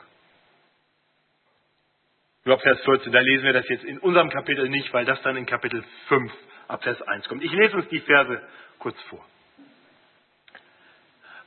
Nur 2.46 2.56
ab 2.56 2.62
Vers 2.62 2.84
14, 2.86 3.12
da 3.12 3.20
lesen 3.20 3.46
wir 3.46 3.54
das 3.54 3.68
jetzt 3.68 3.84
in 3.84 3.98
unserem 3.98 4.30
Kapitel 4.30 4.70
nicht, 4.70 4.94
weil 4.94 5.06
das 5.06 5.20
dann 5.24 5.38
in 5.38 5.48
Kapitel 5.48 5.84
5 6.08 6.32
ab 6.68 6.84
Vers 6.84 7.02
1 7.02 7.28
kommt. 7.28 7.44
Ich 7.44 7.52
lese 7.52 7.78
uns 7.78 7.88
die 7.90 8.00
Verse 8.02 8.48
kurz 8.78 9.02
vor. 9.10 9.26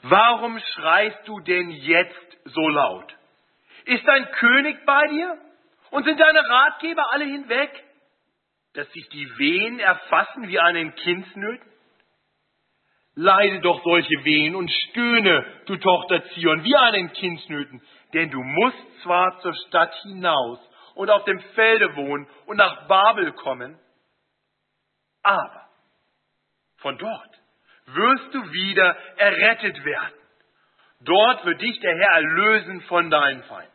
Warum 0.07 0.59
schreist 0.59 1.27
du 1.27 1.41
denn 1.41 1.71
jetzt 1.71 2.39
so 2.45 2.69
laut? 2.69 3.17
Ist 3.87 4.07
dein 4.07 4.31
König 4.33 4.85
bei 4.85 5.07
dir? 5.09 5.39
Und 5.91 6.05
sind 6.05 6.21
deine 6.21 6.47
Ratgeber 6.47 7.11
alle 7.11 7.25
hinweg? 7.25 7.71
Dass 8.75 8.91
sich 8.93 9.09
die 9.09 9.39
Wehen 9.39 9.79
erfassen 9.79 10.47
wie 10.49 10.59
den 10.75 10.95
Kindsnöten? 10.95 11.73
Leide 13.15 13.61
doch 13.61 13.83
solche 13.83 14.25
Wehen 14.25 14.55
und 14.55 14.71
stöhne, 14.71 15.47
du 15.67 15.77
Tochter 15.77 16.23
Zion, 16.31 16.65
wie 16.65 16.93
den 16.93 17.11
Kindsnöten, 17.13 17.81
denn 18.13 18.31
du 18.31 18.43
musst 18.43 19.03
zwar 19.03 19.41
zur 19.41 19.55
Stadt 19.69 19.95
hinaus 20.03 20.59
und 20.97 21.09
auf 21.09 21.25
dem 21.25 21.41
Felde 21.55 21.97
wohnen 21.97 22.27
und 22.45 22.57
nach 22.59 22.89
Babel 22.89 23.33
kommen, 23.33 23.79
aber 25.23 25.69
von 26.79 26.99
dort 26.99 27.44
wirst 27.87 28.35
du 28.35 28.53
wieder 28.53 28.97
errettet 29.17 29.85
werden. 29.85 30.19
Dort 31.01 31.45
wird 31.45 31.61
dich 31.61 31.79
der 31.81 31.97
Herr 31.97 32.13
erlösen 32.13 32.81
von 32.83 33.11
deinen 33.11 33.43
Feinden. 33.45 33.73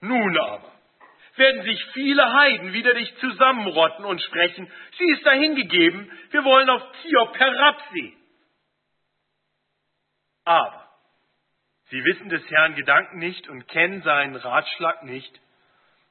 Nun 0.00 0.38
aber 0.38 0.72
werden 1.36 1.62
sich 1.62 1.84
viele 1.92 2.32
Heiden 2.32 2.72
wider 2.72 2.94
dich 2.94 3.14
zusammenrotten 3.18 4.04
und 4.04 4.20
sprechen, 4.22 4.70
sie 4.98 5.10
ist 5.12 5.26
dahingegeben, 5.26 6.10
wir 6.30 6.44
wollen 6.44 6.70
auf 6.70 6.82
Ziop 7.02 7.38
herabsehen. 7.38 8.16
Aber 10.44 10.88
sie 11.90 12.04
wissen 12.04 12.28
des 12.28 12.48
Herrn 12.50 12.74
Gedanken 12.74 13.18
nicht 13.18 13.48
und 13.48 13.66
kennen 13.66 14.02
seinen 14.02 14.36
Ratschlag 14.36 15.02
nicht, 15.04 15.40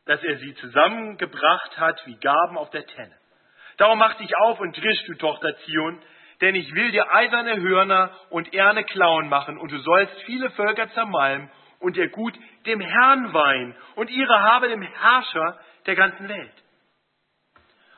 dass 0.06 0.22
er 0.24 0.38
sie 0.38 0.54
zusammengebracht 0.56 1.78
hat 1.78 2.06
wie 2.06 2.15
Gaben 2.15 2.58
auf 2.58 2.69
der 2.72 2.86
Tenne. 2.86 3.17
Darum 3.77 3.99
mach 3.99 4.15
dich 4.15 4.36
auf 4.38 4.59
und 4.59 4.75
drisch, 4.77 5.03
du 5.07 5.15
Tochter 5.15 5.55
Zion, 5.65 6.01
denn 6.41 6.55
ich 6.55 6.73
will 6.73 6.91
dir 6.91 7.13
eiserne 7.13 7.62
Hörner 7.62 8.12
und 8.29 8.53
erne 8.53 8.83
Klauen 8.83 9.29
machen, 9.29 9.57
und 9.57 9.71
du 9.71 9.77
sollst 9.79 10.13
viele 10.23 10.49
Völker 10.51 10.89
zermalmen 10.91 11.49
und 11.79 11.97
ihr 11.97 12.09
Gut 12.09 12.33
dem 12.65 12.79
Herrn 12.79 13.33
weihen 13.33 13.75
und 13.95 14.09
ihre 14.09 14.41
Habe 14.41 14.69
dem 14.69 14.81
Herrscher 14.81 15.59
der 15.86 15.95
ganzen 15.95 16.27
Welt. 16.29 16.63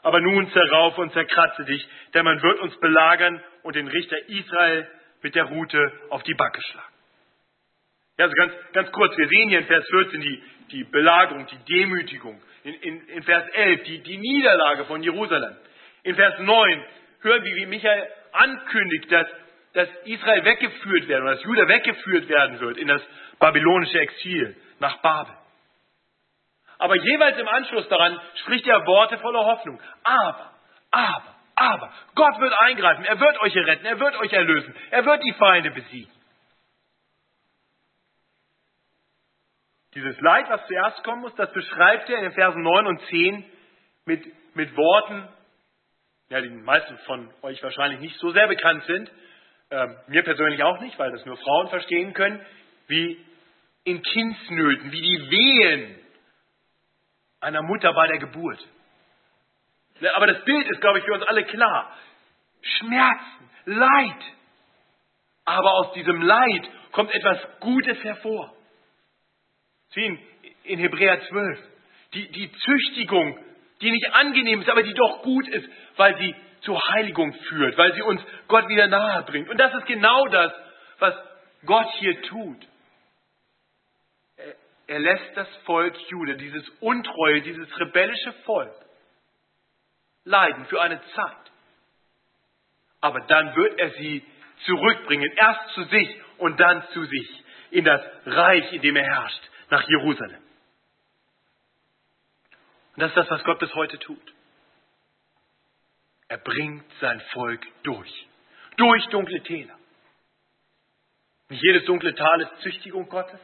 Aber 0.02 0.20
nun 0.22 0.50
zerrauf 0.52 0.98
und 0.98 1.14
zerkratze 1.14 1.66
dich, 1.66 1.88
denn 2.14 2.26
man 2.26 2.42
wird 2.42 2.60
uns 2.60 2.80
belagern 2.80 3.42
und 3.64 3.76
den 3.76 3.88
Richter 3.88 4.18
Israel 4.28 4.88
mit 5.22 5.34
der 5.36 5.46
Rute 5.46 5.92
auf 6.10 6.22
die 6.24 6.36
Backe 6.36 6.62
schlagen. 6.62 6.95
Also 8.18 8.34
ganz, 8.36 8.54
ganz 8.72 8.92
kurz, 8.92 9.18
wir 9.18 9.28
sehen 9.28 9.50
hier 9.50 9.60
in 9.60 9.66
Vers 9.66 9.86
14 9.90 10.22
die, 10.22 10.44
die 10.72 10.84
Belagerung, 10.86 11.46
die 11.48 11.74
Demütigung. 11.74 12.42
In, 12.64 12.74
in, 12.76 13.08
in 13.08 13.24
Vers 13.24 13.48
11 13.54 13.84
die, 13.84 14.00
die 14.00 14.18
Niederlage 14.18 14.86
von 14.86 15.04
Jerusalem. 15.04 15.56
In 16.04 16.16
Vers 16.16 16.40
9 16.40 16.86
hören 17.22 17.44
wir, 17.44 17.56
wie 17.56 17.66
Michael 17.66 18.08
ankündigt, 18.32 19.12
dass, 19.12 19.28
dass 19.74 19.90
Israel 20.06 20.46
weggeführt 20.46 21.08
werden, 21.08 21.26
dass 21.26 21.44
Juda 21.44 21.68
weggeführt 21.68 22.30
werden 22.30 22.60
wird 22.60 22.78
in 22.78 22.88
das 22.88 23.02
babylonische 23.40 24.00
Exil 24.00 24.56
nach 24.80 25.02
Babel. 25.02 25.36
Aber 26.78 26.96
jeweils 26.96 27.38
im 27.38 27.48
Anschluss 27.48 27.88
daran 27.90 28.20
spricht 28.42 28.68
er 28.68 28.86
Worte 28.86 29.18
voller 29.20 29.46
Hoffnung. 29.46 29.80
Aber, 30.04 30.52
aber, 30.92 31.36
aber, 31.56 31.94
Gott 32.16 32.40
wird 32.40 32.54
eingreifen, 32.60 33.06
er 33.06 33.20
wird 33.20 33.42
euch 33.42 33.56
retten, 33.56 33.86
er 33.86 34.00
wird 34.00 34.16
euch 34.18 34.34
erlösen, 34.34 34.76
er 34.92 35.06
wird 35.06 35.24
die 35.24 35.34
Feinde 35.34 35.72
besiegen. 35.72 36.15
Dieses 39.96 40.20
Leid, 40.20 40.50
was 40.50 40.68
zuerst 40.68 41.04
kommen 41.06 41.22
muss, 41.22 41.34
das 41.36 41.52
beschreibt 41.54 42.10
er 42.10 42.18
in 42.18 42.24
den 42.24 42.34
Versen 42.34 42.62
9 42.62 42.86
und 42.86 43.02
10 43.08 43.46
mit, 44.06 44.26
mit 44.54 44.76
Worten, 44.76 45.28
ja, 46.28 46.42
die 46.42 46.50
den 46.50 46.64
meisten 46.64 46.98
von 47.06 47.34
euch 47.44 47.64
wahrscheinlich 47.64 48.02
nicht 48.02 48.20
so 48.20 48.32
sehr 48.32 48.48
bekannt 48.48 48.84
sind, 48.86 49.10
ähm, 49.72 49.96
mir 50.08 50.24
persönlich 50.24 50.62
auch 50.64 50.82
nicht, 50.82 51.00
weil 51.00 51.12
das 51.12 51.26
nur 51.26 51.38
Frauen 51.38 51.70
verstehen 51.70 52.14
können, 52.14 52.46
wie 52.88 53.26
in 53.86 54.02
Kindsnöten, 54.02 54.92
wie 54.92 55.02
die 55.02 55.32
Wehen 55.32 56.00
einer 57.40 57.62
Mutter 57.62 57.94
bei 57.94 58.08
der 58.08 58.18
Geburt. 58.18 58.60
Aber 60.14 60.28
das 60.28 60.44
Bild 60.44 60.68
ist, 60.68 60.82
glaube 60.82 61.00
ich, 61.00 61.06
für 61.06 61.14
uns 61.14 61.24
alle 61.24 61.46
klar. 61.46 61.96
Schmerzen, 62.62 63.50
Leid. 63.66 64.24
Aber 65.46 65.72
aus 65.76 65.94
diesem 65.94 66.22
Leid 66.22 66.70
kommt 66.92 67.14
etwas 67.14 67.40
Gutes 67.62 68.04
hervor. 68.04 68.55
In, 69.96 70.20
in 70.64 70.80
Hebräer 70.80 71.22
12. 71.28 71.60
Die, 72.14 72.32
die 72.32 72.52
Züchtigung, 72.52 73.40
die 73.82 73.92
nicht 73.92 74.14
angenehm 74.14 74.62
ist, 74.62 74.70
aber 74.70 74.84
die 74.84 74.94
doch 74.94 75.24
gut 75.24 75.48
ist, 75.48 75.70
weil 75.96 76.18
sie 76.18 76.36
zur 76.62 76.82
Heiligung 76.90 77.34
führt, 77.34 77.78
weil 77.78 77.94
sie 77.94 78.02
uns 78.02 78.22
Gott 78.48 78.68
wieder 78.68 78.88
nahe 78.88 79.24
bringt. 79.24 79.50
Und 79.50 79.58
das 79.58 79.74
ist 79.74 79.86
genau 79.86 80.26
das, 80.28 80.52
was 81.00 81.16
Gott 81.66 81.88
hier 82.00 82.22
tut. 82.24 82.68
Er, 84.38 84.56
er 84.88 85.00
lässt 85.00 85.38
das 85.38 85.48
Volk 85.66 85.96
Jude, 86.10 86.36
dieses 86.38 86.68
untreue, 86.80 87.42
dieses 87.42 87.80
rebellische 87.80 88.34
Volk, 88.46 88.74
leiden 90.24 90.66
für 90.66 90.82
eine 90.82 91.02
Zeit. 91.14 91.52
Aber 93.02 93.22
dann 93.22 93.56
wird 93.56 93.80
er 93.80 93.92
sie 93.92 94.24
zurückbringen, 94.66 95.32
erst 95.38 95.70
zu 95.76 95.84
sich 95.84 96.22
und 96.38 96.60
dann 96.60 96.84
zu 96.90 97.04
sich, 97.04 97.44
in 97.72 97.86
das 97.86 98.02
Reich, 98.26 98.74
in 98.74 98.82
dem 98.82 98.96
er 98.96 99.04
herrscht, 99.04 99.50
nach 99.70 99.88
Jerusalem. 99.88 100.42
Und 102.96 103.02
das 103.02 103.10
ist 103.10 103.18
das, 103.18 103.30
was 103.30 103.44
Gott 103.44 103.60
bis 103.60 103.74
heute 103.74 104.00
tut. 104.00 104.34
Er 106.28 106.38
bringt 106.38 106.86
sein 107.02 107.22
Volk 107.34 107.62
durch. 107.84 108.28
Durch 108.78 109.06
dunkle 109.08 109.42
Täler. 109.44 109.78
Nicht 111.50 111.64
jedes 111.64 111.86
dunkle 111.86 112.16
Tal 112.16 112.42
ist 112.42 112.62
Züchtigung 112.62 113.08
Gottes. 113.10 113.40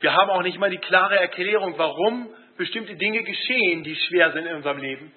Wir 0.00 0.12
haben 0.12 0.30
auch 0.30 0.42
nicht 0.42 0.58
mal 0.58 0.70
die 0.70 0.78
klare 0.78 1.18
Erklärung, 1.18 1.76
warum 1.78 2.34
bestimmte 2.56 2.96
Dinge 2.96 3.22
geschehen, 3.22 3.84
die 3.84 3.96
schwer 3.96 4.32
sind 4.32 4.46
in 4.46 4.56
unserem 4.56 4.78
Leben. 4.78 5.12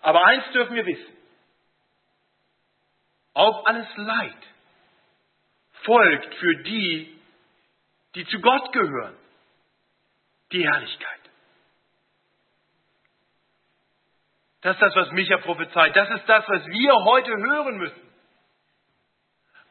Aber 0.00 0.24
eins 0.26 0.50
dürfen 0.52 0.74
wir 0.74 0.86
wissen. 0.86 1.16
Auf 3.34 3.66
alles 3.66 3.86
Leid 3.96 4.51
folgt 5.84 6.34
für 6.34 6.56
die, 6.64 7.20
die 8.14 8.26
zu 8.26 8.40
Gott 8.40 8.72
gehören, 8.72 9.16
die 10.52 10.64
Herrlichkeit. 10.64 11.20
Das 14.62 14.76
ist 14.76 14.82
das, 14.82 14.94
was 14.94 15.10
Micha 15.10 15.38
prophezeit. 15.38 15.96
Das 15.96 16.08
ist 16.10 16.28
das, 16.28 16.48
was 16.48 16.66
wir 16.66 16.94
heute 17.04 17.32
hören 17.36 17.78
müssen. 17.78 18.12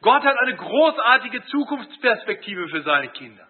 Gott 0.02 0.22
hat 0.22 0.36
eine 0.36 0.56
großartige 0.56 1.44
Zukunftsperspektive 1.44 2.68
für 2.68 2.82
seine 2.82 3.08
Kinder. 3.08 3.46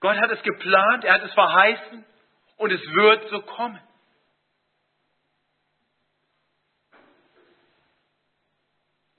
Gott 0.00 0.16
hat 0.18 0.30
es 0.30 0.42
geplant, 0.42 1.04
er 1.04 1.14
hat 1.14 1.22
es 1.22 1.32
verheißen 1.32 2.04
und 2.58 2.70
es 2.70 2.82
wird 2.82 3.30
so 3.30 3.40
kommen. 3.40 3.80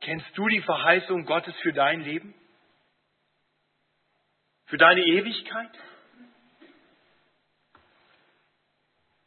Kennst 0.05 0.37
du 0.37 0.47
die 0.47 0.61
Verheißung 0.61 1.25
Gottes 1.25 1.55
für 1.63 1.73
dein 1.73 2.01
Leben? 2.01 2.35
Für 4.67 4.77
deine 4.77 5.01
Ewigkeit? 5.01 5.71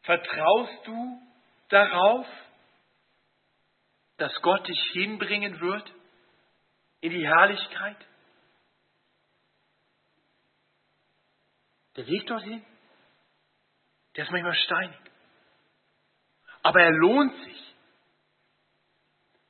Vertraust 0.02 0.86
du 0.86 1.20
darauf, 1.70 2.28
dass 4.18 4.32
Gott 4.40 4.68
dich 4.68 4.80
hinbringen 4.92 5.58
wird 5.58 5.92
in 7.00 7.10
die 7.10 7.26
Herrlichkeit? 7.26 7.96
Der 11.96 12.06
Weg 12.06 12.24
dorthin, 12.28 12.64
der 14.14 14.26
ist 14.26 14.30
manchmal 14.30 14.54
steinig. 14.54 15.00
Aber 16.62 16.80
er 16.80 16.92
lohnt 16.92 17.34
sich. 17.42 17.67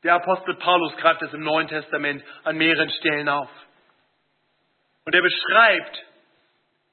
Der 0.02 0.14
Apostel 0.14 0.54
Paulus 0.54 0.96
greift 0.96 1.22
es 1.22 1.32
im 1.32 1.42
Neuen 1.42 1.68
Testament 1.68 2.22
an 2.44 2.56
mehreren 2.56 2.90
Stellen 2.90 3.28
auf. 3.28 3.50
Und 5.04 5.14
er 5.14 5.22
beschreibt 5.22 6.04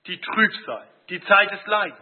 die 0.08 0.20
Trübsal, 0.20 0.88
die 1.10 1.22
Zeit 1.22 1.52
des 1.52 1.66
Leidens. 1.66 2.00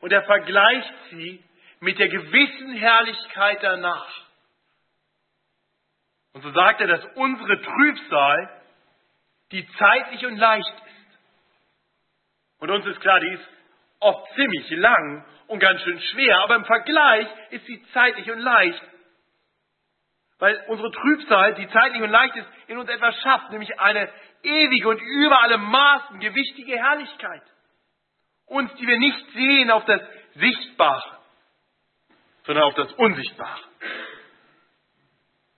Und 0.00 0.12
er 0.12 0.22
vergleicht 0.22 0.94
sie 1.10 1.42
mit 1.80 1.98
der 1.98 2.08
gewissen 2.08 2.72
Herrlichkeit 2.74 3.62
danach. 3.62 4.26
Und 6.32 6.42
so 6.42 6.52
sagt 6.52 6.80
er, 6.80 6.86
dass 6.86 7.04
unsere 7.16 7.60
Trübsal 7.60 8.62
die 9.52 9.66
zeitlich 9.78 10.26
und 10.26 10.36
leicht 10.36 10.68
ist. 10.68 11.18
Und 12.58 12.70
uns 12.70 12.86
ist 12.86 13.00
klar, 13.00 13.20
die 13.20 13.32
ist 13.32 13.48
oft 14.00 14.34
ziemlich 14.34 14.70
lang 14.70 15.24
und 15.46 15.58
ganz 15.58 15.80
schön 15.82 16.00
schwer, 16.00 16.38
aber 16.40 16.56
im 16.56 16.64
Vergleich 16.64 17.26
ist 17.50 17.66
sie 17.66 17.82
zeitlich 17.92 18.30
und 18.30 18.40
leicht. 18.40 18.82
Weil 20.38 20.62
unsere 20.68 20.90
Trübsal, 20.90 21.54
die 21.54 21.68
zeitlich 21.68 22.02
und 22.02 22.10
leicht 22.10 22.36
ist, 22.36 22.48
in 22.66 22.78
uns 22.78 22.90
etwas 22.90 23.18
schafft, 23.22 23.50
nämlich 23.50 23.80
eine 23.80 24.10
ewige 24.42 24.88
und 24.88 25.00
über 25.00 25.42
alle 25.42 25.58
Maßen 25.58 26.20
gewichtige 26.20 26.76
Herrlichkeit. 26.76 27.42
Uns, 28.46 28.72
die 28.74 28.86
wir 28.86 28.98
nicht 28.98 29.30
sehen 29.32 29.70
auf 29.70 29.84
das 29.86 30.00
Sichtbare, 30.34 31.18
sondern 32.44 32.64
auf 32.64 32.74
das 32.74 32.92
Unsichtbare. 32.92 33.62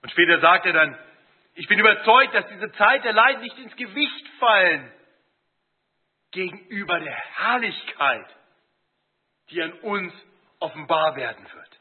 Und 0.01 0.11
später 0.11 0.39
sagt 0.39 0.65
er 0.65 0.73
dann, 0.73 0.97
ich 1.55 1.67
bin 1.67 1.77
überzeugt, 1.77 2.33
dass 2.33 2.47
diese 2.47 2.71
Zeit 2.71 3.03
der 3.03 3.13
Leiden 3.13 3.41
nicht 3.41 3.57
ins 3.59 3.75
Gewicht 3.75 4.27
fallen 4.39 4.91
gegenüber 6.31 6.99
der 6.99 7.15
Herrlichkeit, 7.15 8.35
die 9.49 9.61
an 9.61 9.73
uns 9.73 10.13
offenbar 10.59 11.15
werden 11.15 11.45
wird. 11.53 11.79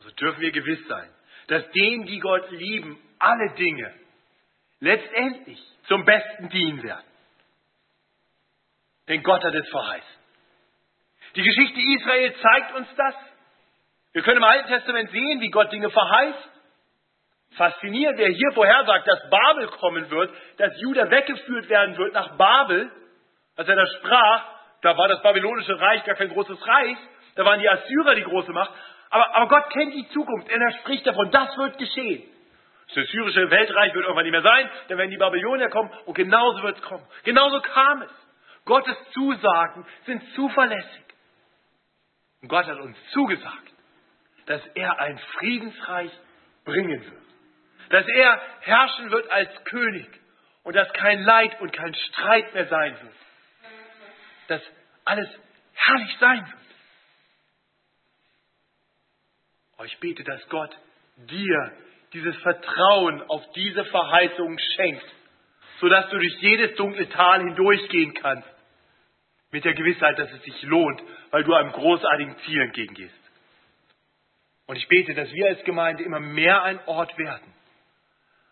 So 0.00 0.10
dürfen 0.10 0.40
wir 0.40 0.52
gewiss 0.52 0.86
sein, 0.88 1.10
dass 1.48 1.70
denen, 1.72 2.06
die 2.06 2.20
Gott 2.20 2.50
lieben, 2.50 2.98
alle 3.18 3.54
Dinge 3.54 3.94
letztendlich 4.80 5.60
zum 5.88 6.04
Besten 6.04 6.48
dienen 6.48 6.82
werden. 6.82 7.06
Denn 9.08 9.22
Gott 9.22 9.42
hat 9.42 9.54
es 9.54 9.68
verheißen. 9.68 10.20
Die 11.36 11.42
Geschichte 11.42 11.80
Israel 11.80 12.34
zeigt 12.40 12.74
uns 12.74 12.88
das. 12.96 13.14
Wir 14.12 14.22
können 14.22 14.38
im 14.38 14.44
Alten 14.44 14.68
Testament 14.68 15.10
sehen, 15.10 15.40
wie 15.40 15.50
Gott 15.50 15.72
Dinge 15.72 15.90
verheißt. 15.90 16.49
Faszinierend, 17.56 18.18
wer 18.18 18.28
hier 18.28 18.52
vorhersagt, 18.52 19.08
dass 19.08 19.28
Babel 19.28 19.66
kommen 19.68 20.08
wird, 20.10 20.32
dass 20.56 20.80
Juda 20.80 21.10
weggeführt 21.10 21.68
werden 21.68 21.96
wird 21.96 22.14
nach 22.14 22.36
Babel. 22.36 22.90
Als 23.56 23.68
er 23.68 23.76
das 23.76 23.92
sprach, 23.94 24.44
da 24.82 24.96
war 24.96 25.08
das 25.08 25.22
babylonische 25.22 25.78
Reich 25.78 26.04
gar 26.04 26.14
kein 26.14 26.28
großes 26.28 26.66
Reich, 26.66 26.96
da 27.34 27.44
waren 27.44 27.60
die 27.60 27.68
Assyrer 27.68 28.14
die 28.14 28.22
große 28.22 28.52
Macht. 28.52 28.72
Aber, 29.10 29.34
aber 29.34 29.48
Gott 29.48 29.70
kennt 29.70 29.94
die 29.94 30.08
Zukunft, 30.08 30.48
er 30.48 30.72
spricht 30.80 31.06
davon, 31.06 31.30
das 31.30 31.56
wird 31.56 31.78
geschehen. 31.78 32.22
Das 32.94 33.06
syrische 33.08 33.50
Weltreich 33.50 33.94
wird 33.94 34.04
irgendwann 34.04 34.24
nicht 34.24 34.32
mehr 34.32 34.42
sein, 34.42 34.68
dann 34.88 34.98
werden 34.98 35.10
die 35.10 35.16
Babylonier 35.16 35.68
kommen 35.68 35.90
und 36.06 36.14
genauso 36.14 36.62
wird 36.62 36.78
es 36.78 36.82
kommen. 36.82 37.06
Genauso 37.24 37.60
kam 37.60 38.02
es. 38.02 38.10
Gottes 38.64 38.96
Zusagen 39.12 39.86
sind 40.06 40.22
zuverlässig. 40.34 41.04
Und 42.42 42.48
Gott 42.48 42.66
hat 42.66 42.78
uns 42.78 42.96
zugesagt, 43.12 43.72
dass 44.46 44.64
er 44.74 44.98
ein 44.98 45.18
Friedensreich 45.38 46.10
bringen 46.64 47.04
wird. 47.04 47.29
Dass 47.90 48.06
er 48.06 48.40
herrschen 48.60 49.10
wird 49.10 49.30
als 49.30 49.64
König 49.64 50.08
und 50.62 50.74
dass 50.74 50.92
kein 50.92 51.22
Leid 51.22 51.60
und 51.60 51.72
kein 51.72 51.94
Streit 51.94 52.54
mehr 52.54 52.66
sein 52.68 52.96
wird. 53.02 53.14
Dass 54.48 54.62
alles 55.04 55.28
herrlich 55.74 56.16
sein 56.18 56.46
wird. 56.46 56.60
Ich 59.86 59.98
bete, 59.98 60.22
dass 60.24 60.46
Gott 60.50 60.76
dir 61.16 61.72
dieses 62.12 62.36
Vertrauen 62.42 63.22
auf 63.22 63.42
diese 63.52 63.84
Verheißung 63.86 64.58
schenkt, 64.76 65.06
sodass 65.80 66.08
du 66.10 66.18
durch 66.18 66.36
jedes 66.40 66.76
dunkle 66.76 67.08
Tal 67.08 67.40
hindurchgehen 67.40 68.14
kannst, 68.14 68.48
mit 69.50 69.64
der 69.64 69.74
Gewissheit, 69.74 70.18
dass 70.18 70.30
es 70.30 70.42
sich 70.42 70.62
lohnt, 70.62 71.02
weil 71.30 71.44
du 71.44 71.54
einem 71.54 71.72
großartigen 71.72 72.36
Ziel 72.44 72.60
entgegengehst. 72.60 73.14
Und 74.66 74.76
ich 74.76 74.86
bete, 74.86 75.14
dass 75.14 75.32
wir 75.32 75.48
als 75.48 75.64
Gemeinde 75.64 76.04
immer 76.04 76.20
mehr 76.20 76.62
ein 76.62 76.78
Ort 76.86 77.16
werden, 77.18 77.52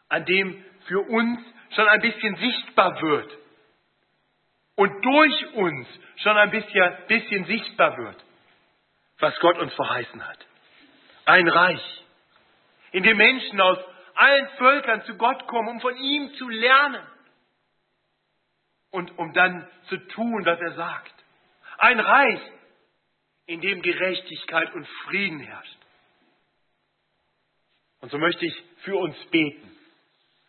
an 0.08 0.24
dem 0.24 0.64
für 0.86 1.00
uns 1.00 1.40
schon 1.74 1.88
ein 1.88 2.00
bisschen 2.00 2.36
sichtbar 2.36 3.00
wird 3.02 3.38
und 4.74 5.04
durch 5.04 5.54
uns 5.54 5.88
schon 6.16 6.36
ein 6.36 6.50
bisschen, 6.50 6.96
bisschen 7.08 7.44
sichtbar 7.44 7.96
wird, 7.98 8.16
was 9.18 9.38
Gott 9.40 9.58
uns 9.58 9.72
verheißen 9.74 10.26
hat. 10.26 10.38
Ein 11.24 11.48
Reich, 11.48 12.04
in 12.92 13.02
dem 13.02 13.16
Menschen 13.16 13.60
aus 13.60 13.78
allen 14.14 14.48
Völkern 14.56 15.02
zu 15.04 15.16
Gott 15.16 15.46
kommen, 15.46 15.68
um 15.68 15.80
von 15.80 15.96
ihm 15.96 16.32
zu 16.34 16.48
lernen 16.48 17.06
und 18.90 19.16
um 19.18 19.32
dann 19.32 19.68
zu 19.88 19.96
tun, 19.96 20.44
was 20.44 20.60
er 20.60 20.72
sagt. 20.72 21.14
Ein 21.78 22.00
Reich, 22.00 22.40
in 23.46 23.60
dem 23.60 23.80
Gerechtigkeit 23.82 24.74
und 24.74 24.86
Frieden 25.04 25.40
herrscht. 25.40 25.78
Und 28.00 28.10
so 28.10 28.18
möchte 28.18 28.44
ich 28.44 28.54
für 28.82 28.96
uns 28.96 29.16
beten. 29.30 29.77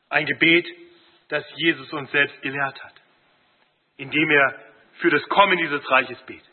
Ein 0.10 0.26
Gebet, 0.26 0.68
das 1.30 1.44
Jesus 1.56 1.92
uns 1.94 2.12
selbst 2.12 2.42
gelehrt 2.42 2.84
hat, 2.84 2.94
indem 3.98 4.30
er 4.30 4.60
für 5.00 5.10
das 5.12 5.24
Kommen 5.30 5.58
dieses 5.58 5.90
Reiches 5.90 6.20
betet. 6.24 6.50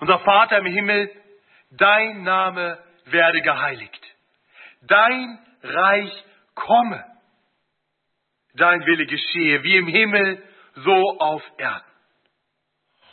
Unser 0.00 0.18
Vater 0.18 0.58
im 0.58 0.66
Himmel, 0.66 1.10
dein 1.70 2.22
Name 2.22 2.78
werde 3.06 3.40
geheiligt. 3.40 4.14
Dein 4.82 5.38
Reich 5.62 6.24
komme. 6.54 7.04
Dein 8.54 8.84
Wille 8.86 9.06
geschehe, 9.06 9.62
wie 9.62 9.76
im 9.76 9.86
Himmel, 9.86 10.42
so 10.76 11.18
auf 11.18 11.42
Erden. 11.58 11.84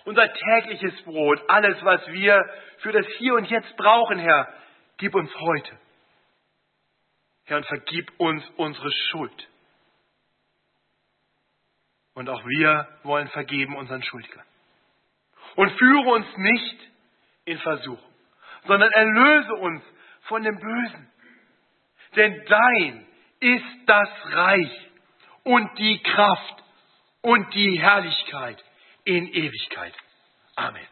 Unser 0.05 0.33
tägliches 0.33 1.01
Brot, 1.03 1.41
alles, 1.47 1.77
was 1.83 2.05
wir 2.07 2.43
für 2.79 2.91
das 2.91 3.05
Hier 3.17 3.35
und 3.35 3.49
Jetzt 3.49 3.75
brauchen, 3.77 4.19
Herr, 4.19 4.53
gib 4.97 5.15
uns 5.15 5.33
heute. 5.39 5.77
Herr, 7.45 7.57
und 7.57 7.65
vergib 7.65 8.11
uns 8.19 8.43
unsere 8.57 8.91
Schuld. 8.91 9.49
Und 12.13 12.29
auch 12.29 12.43
wir 12.45 12.87
wollen 13.03 13.27
vergeben 13.29 13.75
unseren 13.75 14.03
Schuldigern. 14.03 14.45
Und 15.55 15.71
führe 15.77 16.09
uns 16.09 16.25
nicht 16.37 16.77
in 17.45 17.59
Versuchung, 17.59 18.13
sondern 18.65 18.91
erlöse 18.91 19.53
uns 19.55 19.83
von 20.21 20.43
dem 20.43 20.57
Bösen. 20.57 21.11
Denn 22.15 22.45
dein 22.45 23.07
ist 23.39 23.87
das 23.87 24.09
Reich 24.25 24.89
und 25.43 25.77
die 25.77 26.01
Kraft 26.01 26.63
und 27.21 27.53
die 27.53 27.79
Herrlichkeit 27.79 28.63
in 29.03 29.27
Ewigkeit. 29.27 29.93
Amen. 30.55 30.87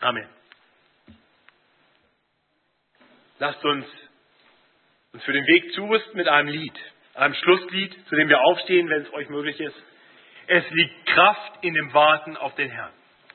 Amen. 0.00 0.37
Lasst 3.38 3.64
uns 3.64 3.86
uns 5.12 5.24
für 5.24 5.32
den 5.32 5.46
Weg 5.46 5.72
zurüsten 5.72 6.16
mit 6.16 6.28
einem 6.28 6.48
Lied, 6.48 6.74
einem 7.14 7.34
Schlusslied, 7.34 7.94
zu 8.08 8.16
dem 8.16 8.28
wir 8.28 8.40
aufstehen, 8.40 8.88
wenn 8.88 9.02
es 9.02 9.12
euch 9.12 9.28
möglich 9.28 9.58
ist. 9.58 9.76
Es 10.46 10.68
liegt 10.70 11.06
Kraft 11.06 11.64
in 11.64 11.74
dem 11.74 11.92
Warten 11.92 12.36
auf 12.36 12.54
den 12.54 12.70
Herrn. 12.70 12.92